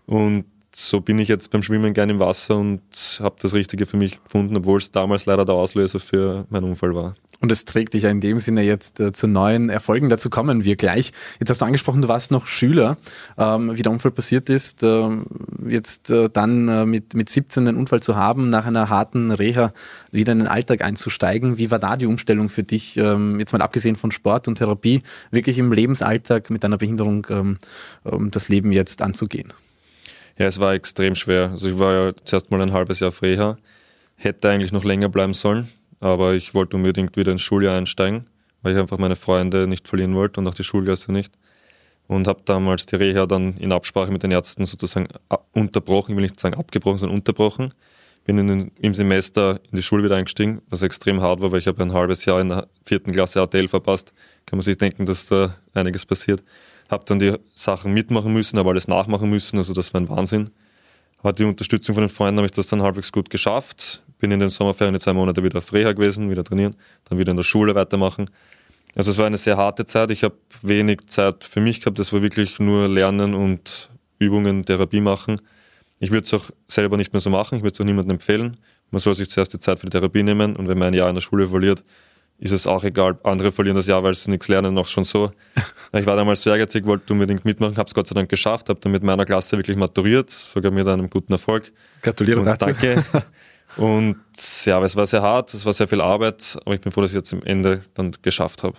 Und 0.06 0.44
so 0.74 1.00
bin 1.00 1.18
ich 1.18 1.28
jetzt 1.28 1.50
beim 1.50 1.62
Schwimmen 1.62 1.94
gern 1.94 2.10
im 2.10 2.18
Wasser 2.18 2.56
und 2.56 2.82
habe 3.20 3.36
das 3.40 3.54
Richtige 3.54 3.86
für 3.86 3.96
mich 3.96 4.22
gefunden, 4.22 4.56
obwohl 4.56 4.78
es 4.78 4.90
damals 4.90 5.24
leider 5.26 5.44
der 5.44 5.54
Auslöser 5.54 6.00
für 6.00 6.46
meinen 6.50 6.64
Unfall 6.64 6.94
war. 6.94 7.14
Und 7.40 7.52
es 7.52 7.64
trägt 7.64 7.94
dich 7.94 8.04
ja 8.04 8.10
in 8.10 8.20
dem 8.20 8.38
Sinne 8.38 8.62
jetzt 8.62 8.98
äh, 9.00 9.12
zu 9.12 9.26
neuen 9.26 9.68
Erfolgen. 9.68 10.08
Dazu 10.08 10.30
kommen 10.30 10.64
wir 10.64 10.76
gleich. 10.76 11.12
Jetzt 11.38 11.50
hast 11.50 11.60
du 11.60 11.64
angesprochen, 11.66 12.02
du 12.02 12.08
warst 12.08 12.30
noch 12.30 12.46
Schüler, 12.46 12.96
ähm, 13.36 13.76
wie 13.76 13.82
der 13.82 13.92
Unfall 13.92 14.10
passiert 14.10 14.48
ist. 14.48 14.82
Ähm, 14.82 15.26
jetzt 15.68 16.10
äh, 16.10 16.28
dann 16.32 16.68
äh, 16.68 16.86
mit, 16.86 17.14
mit 17.14 17.28
17 17.28 17.66
den 17.66 17.76
Unfall 17.76 18.02
zu 18.02 18.16
haben, 18.16 18.48
nach 18.48 18.66
einer 18.66 18.88
harten 18.88 19.30
Reha 19.30 19.72
wieder 20.10 20.32
in 20.32 20.38
den 20.38 20.48
Alltag 20.48 20.82
einzusteigen. 20.82 21.58
Wie 21.58 21.70
war 21.70 21.78
da 21.78 21.96
die 21.96 22.06
Umstellung 22.06 22.48
für 22.48 22.62
dich, 22.62 22.96
ähm, 22.96 23.38
jetzt 23.38 23.52
mal 23.52 23.62
abgesehen 23.62 23.96
von 23.96 24.10
Sport 24.10 24.48
und 24.48 24.56
Therapie, 24.56 25.02
wirklich 25.30 25.58
im 25.58 25.72
Lebensalltag 25.72 26.50
mit 26.50 26.64
deiner 26.64 26.78
Behinderung 26.78 27.26
ähm, 27.30 27.58
ähm, 28.04 28.30
das 28.30 28.48
Leben 28.48 28.72
jetzt 28.72 29.02
anzugehen? 29.02 29.52
Ja, 30.38 30.46
es 30.46 30.58
war 30.58 30.74
extrem 30.74 31.14
schwer. 31.14 31.50
Also 31.50 31.68
ich 31.68 31.78
war 31.78 31.92
ja 31.94 32.12
zuerst 32.24 32.50
mal 32.50 32.60
ein 32.60 32.72
halbes 32.72 33.00
Jahr 33.00 33.08
auf 33.08 33.22
Reha, 33.22 33.56
hätte 34.16 34.48
eigentlich 34.48 34.72
noch 34.72 34.84
länger 34.84 35.08
bleiben 35.08 35.34
sollen 35.34 35.68
aber 36.00 36.34
ich 36.34 36.54
wollte 36.54 36.76
unbedingt 36.76 37.16
wieder 37.16 37.32
ins 37.32 37.42
Schuljahr 37.42 37.76
einsteigen, 37.76 38.26
weil 38.62 38.74
ich 38.74 38.80
einfach 38.80 38.98
meine 38.98 39.16
Freunde 39.16 39.66
nicht 39.66 39.88
verlieren 39.88 40.14
wollte 40.14 40.40
und 40.40 40.48
auch 40.48 40.54
die 40.54 40.64
Schulklasse 40.64 41.12
nicht. 41.12 41.32
Und 42.08 42.28
habe 42.28 42.42
damals 42.44 42.86
die 42.86 42.96
Reha 42.96 43.26
dann 43.26 43.56
in 43.56 43.72
Absprache 43.72 44.12
mit 44.12 44.22
den 44.22 44.30
Ärzten 44.30 44.64
sozusagen 44.64 45.08
unterbrochen, 45.52 46.12
ich 46.12 46.16
will 46.16 46.22
nicht 46.22 46.38
sagen 46.38 46.54
abgebrochen, 46.54 46.98
sondern 46.98 47.18
unterbrochen. 47.18 47.74
Bin 48.24 48.38
in 48.38 48.48
den, 48.48 48.72
im 48.80 48.94
Semester 48.94 49.60
in 49.70 49.76
die 49.76 49.82
Schule 49.82 50.02
wieder 50.02 50.16
eingestiegen, 50.16 50.60
was 50.68 50.82
extrem 50.82 51.20
hart 51.20 51.40
war, 51.40 51.52
weil 51.52 51.60
ich 51.60 51.68
habe 51.68 51.82
ein 51.82 51.92
halbes 51.92 52.24
Jahr 52.24 52.40
in 52.40 52.48
der 52.48 52.68
vierten 52.84 53.12
Klasse 53.12 53.40
ATL 53.40 53.68
verpasst. 53.68 54.12
Kann 54.46 54.58
man 54.58 54.62
sich 54.62 54.76
denken, 54.76 55.06
dass 55.06 55.26
da 55.26 55.56
einiges 55.74 56.06
passiert. 56.06 56.42
Habe 56.90 57.04
dann 57.06 57.18
die 57.18 57.36
Sachen 57.54 57.92
mitmachen 57.92 58.32
müssen, 58.32 58.58
aber 58.58 58.70
alles 58.70 58.88
nachmachen 58.88 59.30
müssen, 59.30 59.58
also 59.58 59.72
das 59.72 59.94
war 59.94 60.00
ein 60.00 60.08
Wahnsinn. 60.08 60.50
Hat 61.22 61.38
die 61.38 61.44
Unterstützung 61.44 61.94
von 61.94 62.02
den 62.02 62.10
Freunden, 62.10 62.38
habe 62.38 62.46
ich 62.46 62.52
das 62.52 62.66
dann 62.66 62.82
halbwegs 62.82 63.10
gut 63.10 63.30
geschafft 63.30 64.02
bin 64.18 64.30
in 64.30 64.40
den 64.40 64.50
Sommerferien 64.50 64.98
zwei 65.00 65.12
Monate 65.12 65.42
wieder 65.42 65.58
auf 65.58 65.72
Reha 65.72 65.92
gewesen, 65.92 66.30
wieder 66.30 66.44
trainieren, 66.44 66.74
dann 67.08 67.18
wieder 67.18 67.30
in 67.30 67.36
der 67.36 67.44
Schule 67.44 67.74
weitermachen. 67.74 68.30
Also 68.94 69.10
es 69.10 69.18
war 69.18 69.26
eine 69.26 69.36
sehr 69.36 69.56
harte 69.56 69.84
Zeit. 69.84 70.10
Ich 70.10 70.24
habe 70.24 70.36
wenig 70.62 71.06
Zeit 71.08 71.44
für 71.44 71.60
mich 71.60 71.80
gehabt. 71.80 71.98
Das 71.98 72.12
war 72.12 72.22
wirklich 72.22 72.58
nur 72.58 72.88
Lernen 72.88 73.34
und 73.34 73.90
Übungen, 74.18 74.64
Therapie 74.64 75.00
machen. 75.00 75.36
Ich 75.98 76.10
würde 76.10 76.24
es 76.24 76.34
auch 76.34 76.50
selber 76.68 76.96
nicht 76.96 77.12
mehr 77.12 77.20
so 77.20 77.30
machen. 77.30 77.56
Ich 77.56 77.62
würde 77.62 77.74
es 77.74 77.80
auch 77.80 77.84
niemandem 77.84 78.12
empfehlen. 78.12 78.56
Man 78.90 79.00
soll 79.00 79.14
sich 79.14 79.28
zuerst 79.28 79.52
die 79.52 79.60
Zeit 79.60 79.80
für 79.80 79.86
die 79.86 79.90
Therapie 79.90 80.22
nehmen 80.22 80.56
und 80.56 80.68
wenn 80.68 80.78
man 80.78 80.88
ein 80.88 80.94
Jahr 80.94 81.08
in 81.08 81.14
der 81.14 81.22
Schule 81.22 81.48
verliert, 81.48 81.82
ist 82.38 82.52
es 82.52 82.66
auch 82.66 82.84
egal. 82.84 83.18
Andere 83.22 83.50
verlieren 83.50 83.76
das 83.76 83.86
Jahr, 83.86 84.02
weil 84.02 84.14
sie 84.14 84.30
nichts 84.30 84.48
lernen, 84.48 84.74
noch 84.74 84.86
schon 84.86 85.04
so. 85.04 85.32
Ich 85.92 86.06
war 86.06 86.16
damals 86.16 86.42
so 86.42 86.50
ehrgeizig, 86.50 86.84
wollte 86.84 87.12
unbedingt 87.12 87.44
mitmachen, 87.44 87.76
habe 87.76 87.88
es 87.88 87.94
Gott 87.94 88.06
sei 88.06 88.14
Dank 88.14 88.28
geschafft, 88.28 88.68
habe 88.68 88.78
dann 88.80 88.92
mit 88.92 89.02
meiner 89.02 89.24
Klasse 89.24 89.56
wirklich 89.56 89.76
maturiert, 89.76 90.30
sogar 90.30 90.70
mit 90.70 90.86
einem 90.86 91.08
guten 91.08 91.32
Erfolg. 91.32 91.72
Gratuliere 92.02 92.40
und 92.40 92.46
dazu. 92.46 92.66
Danke. 92.66 93.04
Und 93.76 94.16
ja, 94.64 94.82
es 94.82 94.96
war 94.96 95.06
sehr 95.06 95.22
hart, 95.22 95.52
es 95.52 95.66
war 95.66 95.72
sehr 95.72 95.88
viel 95.88 96.00
Arbeit, 96.00 96.58
aber 96.64 96.74
ich 96.74 96.80
bin 96.80 96.92
froh, 96.92 97.02
dass 97.02 97.10
ich 97.10 97.16
jetzt 97.16 97.32
am 97.32 97.42
Ende 97.42 97.82
dann 97.94 98.12
geschafft 98.22 98.62
habe. 98.62 98.76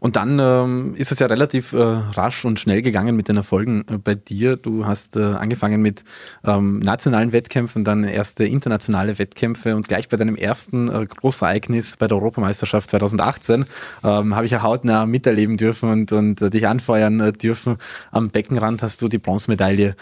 Und 0.00 0.16
dann 0.16 0.38
ähm, 0.38 0.94
ist 0.96 1.12
es 1.12 1.18
ja 1.18 1.26
relativ 1.26 1.72
äh, 1.72 1.78
rasch 1.78 2.44
und 2.44 2.60
schnell 2.60 2.82
gegangen 2.82 3.16
mit 3.16 3.28
den 3.28 3.36
Erfolgen 3.36 3.84
äh, 3.90 3.98
bei 3.98 4.14
dir. 4.14 4.56
Du 4.56 4.86
hast 4.86 5.16
äh, 5.16 5.22
angefangen 5.22 5.82
mit 5.82 6.04
ähm, 6.44 6.78
nationalen 6.80 7.32
Wettkämpfen, 7.32 7.84
dann 7.84 8.04
erste 8.04 8.44
internationale 8.44 9.18
Wettkämpfe 9.18 9.74
und 9.76 9.88
gleich 9.88 10.08
bei 10.08 10.16
deinem 10.16 10.36
ersten 10.36 10.88
äh, 10.88 11.04
Großereignis 11.06 11.96
bei 11.96 12.06
der 12.06 12.16
Europameisterschaft 12.16 12.90
2018 12.90 13.64
ähm, 14.04 14.34
habe 14.34 14.46
ich 14.46 14.52
ja 14.52 14.62
hautnah 14.62 15.06
miterleben 15.06 15.56
dürfen 15.56 15.90
und, 15.90 16.12
und 16.12 16.42
äh, 16.42 16.50
dich 16.50 16.66
anfeuern 16.66 17.20
äh, 17.20 17.32
dürfen. 17.32 17.76
Am 18.12 18.30
Beckenrand 18.30 18.82
hast 18.82 19.02
du 19.02 19.08
die 19.08 19.18
Bronzemedaille 19.18 19.96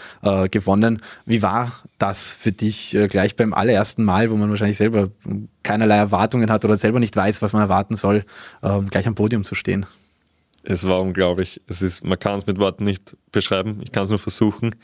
gewonnen. 0.51 1.01
Wie 1.25 1.41
war 1.41 1.71
das 1.97 2.33
für 2.33 2.51
dich 2.51 2.97
gleich 3.09 3.35
beim 3.35 3.53
allerersten 3.53 4.03
Mal, 4.03 4.29
wo 4.29 4.35
man 4.35 4.49
wahrscheinlich 4.49 4.77
selber 4.77 5.09
keinerlei 5.67 5.97
Erwartungen 5.97 6.49
hat 6.49 6.63
oder 6.63 6.77
selber 6.77 6.99
nicht 6.99 7.15
weiß, 7.15 7.41
was 7.41 7.53
man 7.53 7.61
erwarten 7.61 7.95
soll, 7.95 8.23
ähm, 8.63 8.89
gleich 8.89 9.07
am 9.07 9.15
Podium 9.15 9.43
zu 9.43 9.53
stehen? 9.53 9.85
Es 10.69 10.83
war 10.83 10.99
unglaublich. 10.99 11.61
Es 11.67 11.81
ist, 11.81 12.03
man 12.03 12.19
kann 12.19 12.39
es 12.39 12.45
mit 12.45 12.59
Worten 12.59 12.83
nicht 12.83 13.15
beschreiben. 13.31 13.79
Ich 13.83 13.93
kann 13.93 14.03
es 14.03 14.09
nur 14.09 14.19
versuchen. 14.19 14.75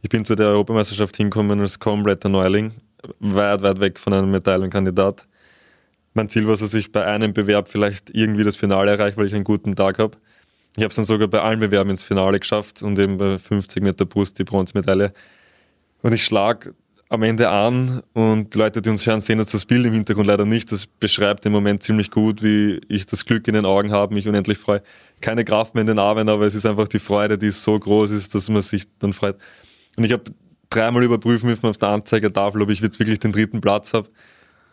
Ich 0.00 0.08
bin 0.08 0.24
zu 0.24 0.34
der 0.34 0.46
Europameisterschaft 0.46 1.14
hingekommen 1.14 1.60
als 1.60 1.78
kompletter 1.78 2.30
Neuling, 2.30 2.72
weit, 3.20 3.60
weit 3.60 3.78
weg 3.80 4.00
von 4.00 4.14
einem 4.14 4.30
Medaillenkandidat. 4.30 5.26
Mein 6.14 6.30
Ziel 6.30 6.46
war, 6.46 6.56
dass 6.56 6.72
ich 6.72 6.90
bei 6.90 7.04
einem 7.04 7.34
Bewerb 7.34 7.68
vielleicht 7.68 8.08
irgendwie 8.14 8.44
das 8.44 8.56
Finale 8.56 8.92
erreiche, 8.92 9.18
weil 9.18 9.26
ich 9.26 9.34
einen 9.34 9.44
guten 9.44 9.76
Tag 9.76 9.98
habe. 9.98 10.16
Ich 10.74 10.82
habe 10.82 10.88
es 10.88 10.96
dann 10.96 11.04
sogar 11.04 11.28
bei 11.28 11.42
allen 11.42 11.60
Bewerben 11.60 11.90
ins 11.90 12.02
Finale 12.02 12.38
geschafft 12.38 12.82
und 12.82 12.98
eben 12.98 13.18
bei 13.18 13.38
50 13.38 13.82
Meter 13.82 14.06
Brust 14.06 14.38
die 14.38 14.44
Bronzemedaille. 14.44 15.12
Und 16.00 16.14
ich 16.14 16.24
schlage 16.24 16.74
am 17.08 17.22
Ende 17.22 17.48
an 17.48 18.02
und 18.14 18.54
die 18.54 18.58
Leute, 18.58 18.82
die 18.82 18.90
uns 18.90 19.06
hören, 19.06 19.20
sehen 19.20 19.38
jetzt 19.38 19.54
das 19.54 19.64
Bild 19.64 19.86
im 19.86 19.92
Hintergrund 19.92 20.26
leider 20.26 20.44
nicht. 20.44 20.72
Das 20.72 20.86
beschreibt 20.86 21.44
den 21.44 21.52
Moment 21.52 21.82
ziemlich 21.82 22.10
gut, 22.10 22.42
wie 22.42 22.80
ich 22.88 23.06
das 23.06 23.24
Glück 23.24 23.46
in 23.46 23.54
den 23.54 23.64
Augen 23.64 23.92
habe, 23.92 24.14
mich 24.14 24.26
unendlich 24.26 24.58
freue. 24.58 24.82
Keine 25.20 25.44
Kraft 25.44 25.74
mehr 25.74 25.82
in 25.82 25.86
den 25.86 25.98
Armen, 26.00 26.28
aber 26.28 26.46
es 26.46 26.54
ist 26.54 26.66
einfach 26.66 26.88
die 26.88 26.98
Freude, 26.98 27.38
die 27.38 27.50
so 27.50 27.78
groß 27.78 28.10
ist, 28.10 28.34
dass 28.34 28.48
man 28.48 28.62
sich 28.62 28.86
dann 28.98 29.12
freut. 29.12 29.36
Und 29.96 30.04
ich 30.04 30.12
habe 30.12 30.24
dreimal 30.68 31.04
überprüfen 31.04 31.48
müssen 31.48 31.66
auf 31.66 31.78
der 31.78 31.90
Anzeigetafel, 31.90 32.60
ob 32.62 32.70
ich 32.70 32.80
jetzt 32.80 32.98
wirklich 32.98 33.20
den 33.20 33.32
dritten 33.32 33.60
Platz 33.60 33.94
habe. 33.94 34.08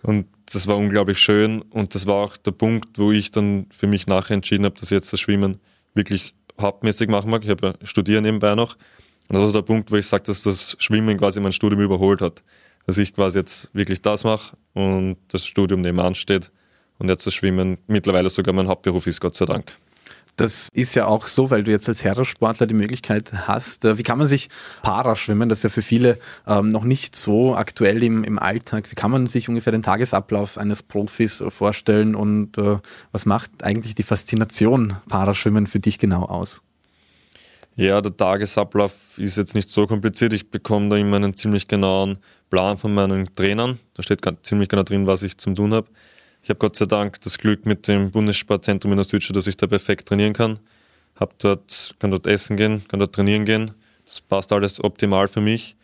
Und 0.01 0.25
das 0.51 0.67
war 0.67 0.75
unglaublich 0.75 1.19
schön. 1.19 1.61
Und 1.61 1.93
das 1.93 2.07
war 2.07 2.15
auch 2.15 2.35
der 2.35 2.51
Punkt, 2.51 2.97
wo 2.97 3.11
ich 3.11 3.31
dann 3.31 3.67
für 3.69 3.87
mich 3.87 4.07
nachher 4.07 4.33
entschieden 4.33 4.65
habe, 4.65 4.75
dass 4.75 4.91
ich 4.91 4.95
jetzt 4.95 5.13
das 5.13 5.19
Schwimmen 5.19 5.59
wirklich 5.93 6.33
hauptmäßig 6.59 7.09
machen 7.09 7.29
mag. 7.29 7.43
Ich 7.43 7.49
habe 7.49 7.67
ja 7.67 7.87
studiert 7.87 8.23
nebenbei 8.23 8.55
noch. 8.55 8.75
Und 9.33 9.39
das 9.39 9.47
war 9.47 9.53
der 9.53 9.61
Punkt, 9.63 9.91
wo 9.91 9.95
ich 9.95 10.05
sage, 10.05 10.21
dass 10.27 10.43
das 10.43 10.75
Schwimmen 10.77 11.17
quasi 11.17 11.39
mein 11.39 11.53
Studium 11.53 11.81
überholt 11.81 12.21
hat. 12.21 12.43
Dass 12.85 12.99
ich 12.99 13.15
quasi 13.15 13.39
jetzt 13.39 13.73
wirklich 13.73 13.99
das 13.99 14.23
mache 14.23 14.55
und 14.73 15.17
das 15.29 15.43
Studium 15.43 15.81
nebenan 15.81 16.13
steht 16.13 16.51
und 16.99 17.09
jetzt 17.09 17.25
das 17.25 17.33
Schwimmen 17.33 17.79
mittlerweile 17.87 18.29
sogar 18.29 18.53
mein 18.53 18.67
Hauptberuf 18.67 19.07
ist, 19.07 19.19
Gott 19.19 19.35
sei 19.35 19.45
Dank. 19.45 19.75
Das 20.35 20.69
ist 20.71 20.93
ja 20.93 21.07
auch 21.07 21.25
so, 21.25 21.49
weil 21.49 21.63
du 21.63 21.71
jetzt 21.71 21.89
als 21.89 22.03
Herrensportler 22.03 22.67
die 22.67 22.75
Möglichkeit 22.75 23.33
hast. 23.47 23.85
Äh, 23.85 23.97
wie 23.97 24.03
kann 24.03 24.19
man 24.19 24.27
sich 24.27 24.49
Paraschwimmen, 24.83 25.49
das 25.49 25.59
ist 25.59 25.63
ja 25.63 25.69
für 25.69 25.81
viele 25.81 26.19
ähm, 26.45 26.69
noch 26.69 26.83
nicht 26.83 27.15
so 27.15 27.55
aktuell 27.55 28.03
im, 28.03 28.23
im 28.23 28.37
Alltag, 28.37 28.91
wie 28.91 28.95
kann 28.95 29.09
man 29.09 29.25
sich 29.25 29.49
ungefähr 29.49 29.71
den 29.71 29.81
Tagesablauf 29.81 30.59
eines 30.59 30.83
Profis 30.83 31.43
vorstellen 31.47 32.13
und 32.13 32.59
äh, 32.59 32.77
was 33.11 33.25
macht 33.25 33.63
eigentlich 33.63 33.95
die 33.95 34.03
Faszination 34.03 34.97
Paraschwimmen 35.09 35.65
für 35.65 35.79
dich 35.79 35.97
genau 35.97 36.23
aus? 36.23 36.61
Ja, 37.75 38.01
der 38.01 38.15
Tagesablauf 38.15 39.17
ist 39.17 39.37
jetzt 39.37 39.55
nicht 39.55 39.67
so 39.67 39.87
kompliziert. 39.87 40.31
Ich 40.33 40.51
bekomme 40.51 40.89
da 40.89 40.97
immer 40.97 41.15
einen 41.15 41.35
ziemlich 41.35 41.67
genauen 41.67 42.19
Plan 42.51 42.77
von 42.77 42.93
meinen 42.93 43.33
Trainern. 43.35 43.79
Da 43.95 44.03
steht 44.03 44.21
ziemlich 44.43 44.69
genau 44.69 44.83
drin, 44.83 45.07
was 45.07 45.23
ich 45.23 45.37
zum 45.39 45.55
tun 45.55 45.73
habe. 45.73 45.87
Ich 46.43 46.49
habe 46.49 46.59
Gott 46.59 46.75
sei 46.75 46.85
Dank 46.85 47.19
das 47.21 47.39
Glück 47.39 47.65
mit 47.65 47.87
dem 47.87 48.11
Bundessportzentrum 48.11 48.91
in 48.91 48.97
der 48.97 49.05
Südstadt, 49.05 49.37
dass 49.37 49.47
ich 49.47 49.57
da 49.57 49.65
perfekt 49.65 50.07
trainieren 50.07 50.33
kann. 50.33 50.59
Hab 51.19 51.39
dort, 51.39 51.95
kann 51.99 52.11
dort 52.11 52.27
essen 52.27 52.57
gehen, 52.57 52.83
kann 52.87 52.99
dort 52.99 53.15
trainieren 53.15 53.45
gehen. 53.45 53.71
Das 54.05 54.21
passt 54.21 54.51
alles 54.51 54.83
optimal 54.83 55.27
für 55.27 55.41
mich. 55.41 55.75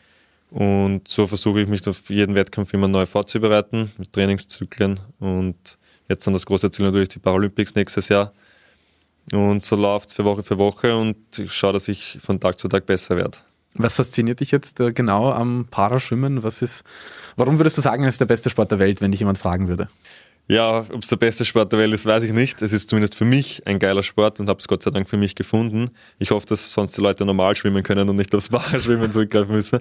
Und 0.51 1.07
so 1.07 1.25
versuche 1.25 1.61
ich 1.61 1.67
mich 1.67 1.87
auf 1.87 2.09
jeden 2.09 2.35
Wettkampf 2.35 2.73
immer 2.73 2.87
neu 2.87 3.07
vorzubereiten, 3.07 3.91
mit 3.97 4.13
Trainingszyklen. 4.13 4.99
Und 5.19 5.77
jetzt 6.07 6.27
dann 6.27 6.33
das 6.33 6.45
große 6.45 6.69
Ziel 6.69 6.85
natürlich 6.85 7.09
die 7.09 7.19
Paralympics 7.19 7.73
nächstes 7.73 8.09
Jahr. 8.09 8.31
Und 9.33 9.63
so 9.63 9.75
läuft 9.75 10.09
es 10.09 10.15
für 10.15 10.25
Woche 10.25 10.43
für 10.43 10.57
Woche 10.57 10.95
und 10.95 11.17
ich 11.37 11.53
schaue, 11.53 11.73
dass 11.73 11.87
ich 11.87 12.17
von 12.21 12.39
Tag 12.39 12.59
zu 12.59 12.67
Tag 12.67 12.85
besser 12.85 13.15
werde. 13.15 13.37
Was 13.75 13.95
fasziniert 13.95 14.39
dich 14.39 14.51
jetzt 14.51 14.79
äh, 14.79 14.91
genau 14.91 15.31
am 15.31 15.67
Paraschwimmen? 15.69 16.43
Was 16.43 16.61
ist, 16.61 16.83
warum 17.35 17.59
würdest 17.59 17.77
du 17.77 17.81
sagen, 17.81 18.03
es 18.03 18.15
ist 18.15 18.21
der 18.21 18.25
beste 18.25 18.49
Sport 18.49 18.71
der 18.71 18.79
Welt, 18.79 19.01
wenn 19.01 19.11
dich 19.11 19.19
jemand 19.19 19.37
fragen 19.37 19.67
würde? 19.67 19.87
Ja, 20.47 20.79
ob 20.79 21.03
es 21.03 21.09
der 21.09 21.17
beste 21.17 21.45
Sport 21.45 21.71
der 21.71 21.77
Welt 21.77 21.93
ist, 21.93 22.07
weiß 22.07 22.23
ich 22.23 22.33
nicht. 22.33 22.63
Es 22.63 22.73
ist 22.73 22.89
zumindest 22.89 23.13
für 23.13 23.25
mich 23.25 23.61
ein 23.67 23.77
geiler 23.77 24.01
Sport 24.01 24.39
und 24.39 24.49
habe 24.49 24.59
es 24.59 24.67
Gott 24.67 24.81
sei 24.81 24.89
Dank 24.89 25.07
für 25.07 25.17
mich 25.17 25.35
gefunden. 25.35 25.91
Ich 26.17 26.31
hoffe, 26.31 26.47
dass 26.47 26.73
sonst 26.73 26.97
die 26.97 27.01
Leute 27.01 27.23
normal 27.23 27.55
schwimmen 27.55 27.83
können 27.83 28.09
und 28.09 28.15
nicht 28.15 28.33
aufs 28.33 28.49
Paraschwimmen 28.49 29.11
zurückgreifen 29.11 29.53
müssen. 29.53 29.79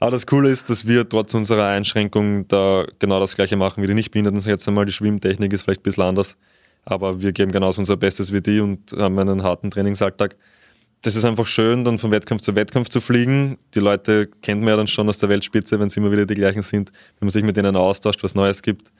Aber 0.00 0.10
das 0.10 0.26
Coole 0.26 0.50
ist, 0.50 0.68
dass 0.68 0.88
wir 0.88 1.08
trotz 1.08 1.34
unserer 1.34 1.68
Einschränkung 1.68 2.48
da 2.48 2.86
genau 2.98 3.20
das 3.20 3.36
gleiche 3.36 3.56
machen 3.56 3.82
wie 3.82 3.86
die 3.86 3.94
Nichtbehinderten. 3.94 4.40
Jetzt 4.40 4.66
einmal 4.66 4.86
die 4.86 4.92
Schwimmtechnik 4.92 5.52
ist 5.52 5.62
vielleicht 5.62 5.82
ein 5.82 5.84
bisschen 5.84 6.02
anders, 6.02 6.36
aber 6.84 7.20
wir 7.22 7.32
geben 7.32 7.52
genauso 7.52 7.80
unser 7.80 7.96
Bestes 7.96 8.32
wie 8.32 8.40
die 8.40 8.60
und 8.60 8.92
haben 8.98 9.18
einen 9.18 9.42
harten 9.42 9.70
Trainingsalltag. 9.70 10.36
Das 11.02 11.16
ist 11.16 11.24
einfach 11.24 11.46
schön, 11.46 11.84
dann 11.84 11.98
von 11.98 12.10
Wettkampf 12.10 12.42
zu 12.42 12.54
Wettkampf 12.54 12.90
zu 12.90 13.00
fliegen. 13.00 13.56
Die 13.74 13.80
Leute 13.80 14.26
kennt 14.42 14.60
man 14.60 14.68
ja 14.70 14.76
dann 14.76 14.86
schon 14.86 15.08
aus 15.08 15.16
der 15.18 15.30
Weltspitze, 15.30 15.80
wenn 15.80 15.88
es 15.88 15.96
immer 15.96 16.12
wieder 16.12 16.26
die 16.26 16.34
gleichen 16.34 16.62
sind, 16.62 16.90
wenn 17.18 17.26
man 17.26 17.30
sich 17.30 17.42
mit 17.42 17.56
denen 17.56 17.74
austauscht, 17.74 18.22
was 18.22 18.34
Neues 18.34 18.60
gibt. 18.60 18.90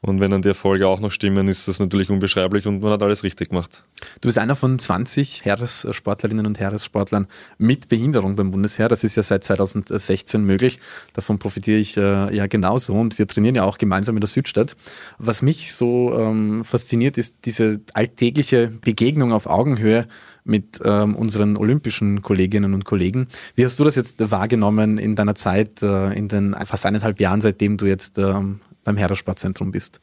Und 0.00 0.20
wenn 0.20 0.30
dann 0.30 0.42
die 0.42 0.48
Erfolge 0.48 0.86
auch 0.86 1.00
noch 1.00 1.10
stimmen, 1.10 1.48
ist 1.48 1.66
das 1.66 1.80
natürlich 1.80 2.08
unbeschreiblich 2.08 2.66
und 2.66 2.80
man 2.80 2.92
hat 2.92 3.02
alles 3.02 3.24
richtig 3.24 3.48
gemacht. 3.48 3.84
Du 4.20 4.28
bist 4.28 4.38
einer 4.38 4.54
von 4.54 4.78
20 4.78 5.44
Heeressportlerinnen 5.44 6.46
und 6.46 6.60
Heeressportlern 6.60 7.26
mit 7.58 7.88
Behinderung 7.88 8.36
beim 8.36 8.52
Bundesheer. 8.52 8.88
Das 8.88 9.02
ist 9.02 9.16
ja 9.16 9.24
seit 9.24 9.42
2016 9.42 10.44
möglich. 10.44 10.78
Davon 11.14 11.40
profitiere 11.40 11.78
ich 11.78 11.96
äh, 11.96 12.34
ja 12.34 12.46
genauso 12.46 12.94
und 12.94 13.18
wir 13.18 13.26
trainieren 13.26 13.56
ja 13.56 13.64
auch 13.64 13.78
gemeinsam 13.78 14.16
in 14.16 14.20
der 14.20 14.28
Südstadt. 14.28 14.76
Was 15.18 15.42
mich 15.42 15.74
so 15.74 16.16
ähm, 16.16 16.64
fasziniert, 16.64 17.18
ist 17.18 17.34
diese 17.44 17.80
alltägliche 17.92 18.68
Begegnung 18.68 19.32
auf 19.32 19.46
Augenhöhe 19.46 20.06
mit 20.44 20.80
ähm, 20.84 21.14
unseren 21.14 21.56
olympischen 21.56 22.22
Kolleginnen 22.22 22.72
und 22.72 22.84
Kollegen. 22.84 23.28
Wie 23.54 23.64
hast 23.64 23.78
du 23.78 23.84
das 23.84 23.96
jetzt 23.96 24.30
wahrgenommen 24.30 24.96
in 24.96 25.14
deiner 25.14 25.34
Zeit, 25.34 25.82
äh, 25.82 26.12
in 26.12 26.28
den 26.28 26.56
fast 26.64 26.86
eineinhalb 26.86 27.20
Jahren, 27.20 27.40
seitdem 27.40 27.76
du 27.76 27.86
jetzt 27.86 28.18
ähm, 28.18 28.60
beim 28.88 28.96
Heeressportzentrum 28.96 29.70
bist? 29.70 30.00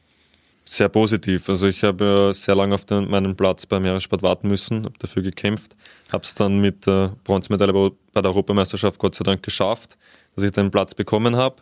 Sehr 0.64 0.88
positiv. 0.88 1.48
Also 1.48 1.66
ich 1.66 1.82
habe 1.82 2.30
sehr 2.32 2.54
lange 2.54 2.74
auf 2.74 2.84
den, 2.84 3.10
meinen 3.10 3.36
Platz 3.36 3.66
beim 3.66 3.84
Heeressport 3.84 4.22
warten 4.22 4.48
müssen, 4.48 4.84
habe 4.84 4.94
dafür 4.98 5.22
gekämpft, 5.22 5.76
habe 6.12 6.24
es 6.24 6.34
dann 6.34 6.60
mit 6.60 6.86
der 6.86 7.16
Bronzemedaille 7.24 7.72
bei 7.72 8.20
der 8.20 8.30
Europameisterschaft 8.30 8.98
Gott 8.98 9.14
sei 9.14 9.24
Dank 9.24 9.42
geschafft, 9.42 9.96
dass 10.34 10.44
ich 10.44 10.52
den 10.52 10.70
Platz 10.70 10.94
bekommen 10.94 11.34
habe. 11.34 11.56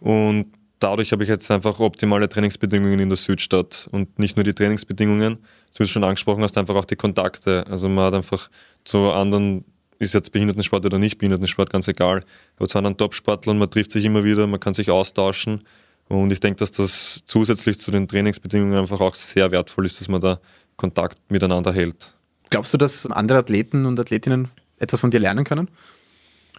Und 0.00 0.52
dadurch 0.78 1.12
habe 1.12 1.22
ich 1.22 1.28
jetzt 1.30 1.50
einfach 1.50 1.80
optimale 1.80 2.28
Trainingsbedingungen 2.28 3.00
in 3.00 3.08
der 3.08 3.16
Südstadt. 3.16 3.88
Und 3.90 4.18
nicht 4.18 4.36
nur 4.36 4.44
die 4.44 4.54
Trainingsbedingungen, 4.54 5.38
wie 5.76 5.84
du 5.84 5.86
schon 5.86 6.04
angesprochen 6.04 6.42
hast, 6.42 6.58
einfach 6.58 6.76
auch 6.76 6.86
die 6.86 6.96
Kontakte. 6.96 7.66
Also 7.68 7.88
man 7.88 8.06
hat 8.06 8.14
einfach 8.14 8.50
zu 8.84 9.10
anderen, 9.10 9.64
ist 9.98 10.14
jetzt 10.14 10.32
Behindertensport 10.32 10.84
oder 10.84 10.98
nicht 10.98 11.18
Behindertensport, 11.18 11.70
ganz 11.70 11.88
egal, 11.88 12.24
aber 12.56 12.68
zu 12.68 12.78
anderen 12.78 12.96
Topsportlern, 12.96 13.58
man 13.58 13.70
trifft 13.70 13.92
sich 13.92 14.04
immer 14.04 14.24
wieder, 14.24 14.46
man 14.46 14.60
kann 14.60 14.74
sich 14.74 14.90
austauschen 14.90 15.62
und 16.10 16.32
ich 16.32 16.40
denke, 16.40 16.58
dass 16.58 16.72
das 16.72 17.22
zusätzlich 17.24 17.78
zu 17.78 17.92
den 17.92 18.08
Trainingsbedingungen 18.08 18.76
einfach 18.76 19.00
auch 19.00 19.14
sehr 19.14 19.52
wertvoll 19.52 19.86
ist, 19.86 20.00
dass 20.00 20.08
man 20.08 20.20
da 20.20 20.40
Kontakt 20.76 21.18
miteinander 21.30 21.72
hält. 21.72 22.14
Glaubst 22.50 22.74
du, 22.74 22.78
dass 22.78 23.06
andere 23.06 23.38
Athleten 23.38 23.86
und 23.86 23.98
Athletinnen 24.00 24.48
etwas 24.80 25.00
von 25.02 25.12
dir 25.12 25.20
lernen 25.20 25.44
können? 25.44 25.70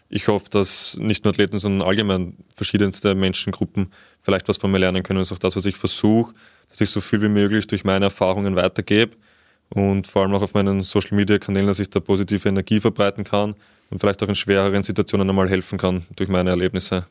Ich 0.07 0.29
hoffe, 0.29 0.49
dass 0.49 0.95
nicht 0.97 1.25
nur 1.25 1.33
Athleten, 1.33 1.59
sondern 1.59 1.85
allgemein 1.85 2.37
verschiedenste 2.55 3.13
Menschengruppen 3.13 3.91
vielleicht 4.21 4.47
was 4.47 4.57
von 4.57 4.71
mir 4.71 4.77
lernen 4.77 5.03
können. 5.03 5.19
Das 5.19 5.27
ist 5.27 5.33
auch 5.33 5.39
das, 5.39 5.57
was 5.57 5.65
ich 5.65 5.75
versuche, 5.75 6.31
dass 6.69 6.79
ich 6.79 6.89
so 6.89 7.01
viel 7.01 7.21
wie 7.21 7.27
möglich 7.27 7.67
durch 7.67 7.83
meine 7.83 8.05
Erfahrungen 8.05 8.55
weitergebe 8.55 9.17
und 9.67 10.07
vor 10.07 10.21
allem 10.21 10.33
auch 10.33 10.43
auf 10.43 10.53
meinen 10.53 10.81
Social 10.81 11.17
Media 11.17 11.39
Kanälen, 11.39 11.67
dass 11.67 11.79
ich 11.79 11.89
da 11.89 11.99
positive 11.99 12.47
Energie 12.47 12.79
verbreiten 12.79 13.25
kann 13.25 13.55
und 13.89 13.99
vielleicht 13.99 14.23
auch 14.23 14.29
in 14.29 14.35
schwereren 14.35 14.83
Situationen 14.83 15.29
einmal 15.29 15.49
helfen 15.49 15.77
kann 15.77 16.05
durch 16.15 16.29
meine 16.29 16.51
Erlebnisse. 16.51 17.05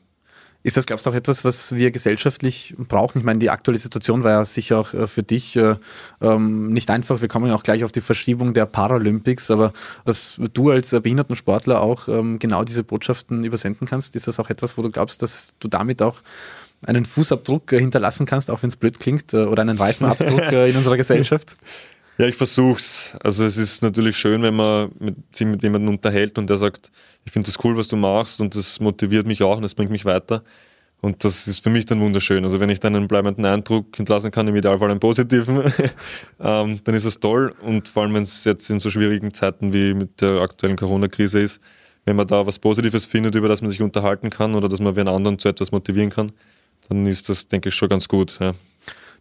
Ist 0.63 0.77
das, 0.77 0.85
glaubst 0.85 1.05
du, 1.05 1.09
auch 1.09 1.15
etwas, 1.15 1.43
was 1.43 1.73
wir 1.75 1.91
gesellschaftlich 1.91 2.75
brauchen? 2.77 3.19
Ich 3.19 3.23
meine, 3.25 3.39
die 3.39 3.49
aktuelle 3.49 3.79
Situation 3.79 4.23
war 4.23 4.31
ja 4.31 4.45
sicher 4.45 4.79
auch 4.79 4.93
äh, 4.93 5.07
für 5.07 5.23
dich 5.23 5.55
äh, 5.55 5.75
ähm, 6.21 6.71
nicht 6.71 6.89
einfach. 6.91 7.21
Wir 7.21 7.27
kommen 7.27 7.47
ja 7.47 7.55
auch 7.55 7.63
gleich 7.63 7.83
auf 7.83 7.91
die 7.91 8.01
Verschiebung 8.01 8.53
der 8.53 8.67
Paralympics, 8.67 9.49
aber 9.49 9.73
dass 10.05 10.39
du 10.53 10.69
als 10.69 10.91
Behindertensportler 10.91 11.81
auch 11.81 12.07
ähm, 12.07 12.37
genau 12.37 12.63
diese 12.63 12.83
Botschaften 12.83 13.43
übersenden 13.43 13.87
kannst, 13.87 14.15
ist 14.15 14.27
das 14.27 14.39
auch 14.39 14.49
etwas, 14.49 14.77
wo 14.77 14.83
du 14.83 14.91
glaubst, 14.91 15.23
dass 15.23 15.53
du 15.59 15.67
damit 15.67 16.01
auch 16.01 16.21
einen 16.83 17.05
Fußabdruck 17.05 17.73
äh, 17.73 17.79
hinterlassen 17.79 18.25
kannst, 18.25 18.49
auch 18.51 18.61
wenn 18.61 18.69
es 18.69 18.75
blöd 18.75 18.99
klingt, 18.99 19.33
äh, 19.33 19.45
oder 19.45 19.61
einen 19.61 19.77
Reifenabdruck 19.77 20.41
äh, 20.51 20.69
in 20.69 20.77
unserer 20.77 20.97
Gesellschaft? 20.97 21.55
Ja, 22.21 22.27
ich 22.27 22.35
versuch's. 22.35 23.15
Also 23.23 23.43
es 23.45 23.57
ist 23.57 23.81
natürlich 23.81 24.15
schön, 24.15 24.43
wenn 24.43 24.53
man 24.53 24.91
mit, 24.99 25.15
sich 25.35 25.47
mit 25.47 25.63
jemandem 25.63 25.89
unterhält 25.89 26.37
und 26.37 26.47
der 26.51 26.57
sagt, 26.57 26.91
ich 27.25 27.31
finde 27.31 27.47
das 27.47 27.57
cool, 27.63 27.75
was 27.75 27.87
du 27.87 27.95
machst 27.95 28.39
und 28.41 28.53
das 28.55 28.79
motiviert 28.79 29.25
mich 29.25 29.41
auch 29.41 29.55
und 29.55 29.63
das 29.63 29.73
bringt 29.73 29.89
mich 29.89 30.05
weiter. 30.05 30.43
Und 31.01 31.23
das 31.23 31.47
ist 31.47 31.63
für 31.63 31.71
mich 31.71 31.87
dann 31.87 31.99
wunderschön. 31.99 32.43
Also 32.43 32.59
wenn 32.59 32.69
ich 32.69 32.79
dann 32.79 32.95
einen 32.95 33.07
bleibenden 33.07 33.43
Eindruck 33.43 33.95
hinterlassen 33.95 34.29
kann, 34.29 34.47
im 34.47 34.55
Idealfall 34.55 34.91
einen 34.91 34.99
positiven, 34.99 35.63
ähm, 36.39 36.79
dann 36.83 36.93
ist 36.93 37.05
es 37.05 37.19
toll. 37.19 37.55
Und 37.59 37.89
vor 37.89 38.03
allem, 38.03 38.13
wenn 38.13 38.21
es 38.21 38.43
jetzt 38.43 38.69
in 38.69 38.79
so 38.79 38.91
schwierigen 38.91 39.33
Zeiten 39.33 39.73
wie 39.73 39.95
mit 39.95 40.21
der 40.21 40.41
aktuellen 40.41 40.77
Corona-Krise 40.77 41.39
ist, 41.39 41.59
wenn 42.05 42.17
man 42.17 42.27
da 42.27 42.45
was 42.45 42.59
Positives 42.59 43.07
findet, 43.07 43.33
über 43.33 43.47
das 43.47 43.63
man 43.63 43.71
sich 43.71 43.81
unterhalten 43.81 44.29
kann 44.29 44.53
oder 44.53 44.69
dass 44.69 44.79
man 44.79 44.95
wen 44.95 45.07
anderen 45.07 45.39
zu 45.39 45.49
etwas 45.49 45.71
motivieren 45.71 46.11
kann, 46.11 46.31
dann 46.87 47.07
ist 47.07 47.29
das, 47.29 47.47
denke 47.47 47.69
ich, 47.69 47.75
schon 47.75 47.89
ganz 47.89 48.07
gut. 48.07 48.37
Ja. 48.39 48.53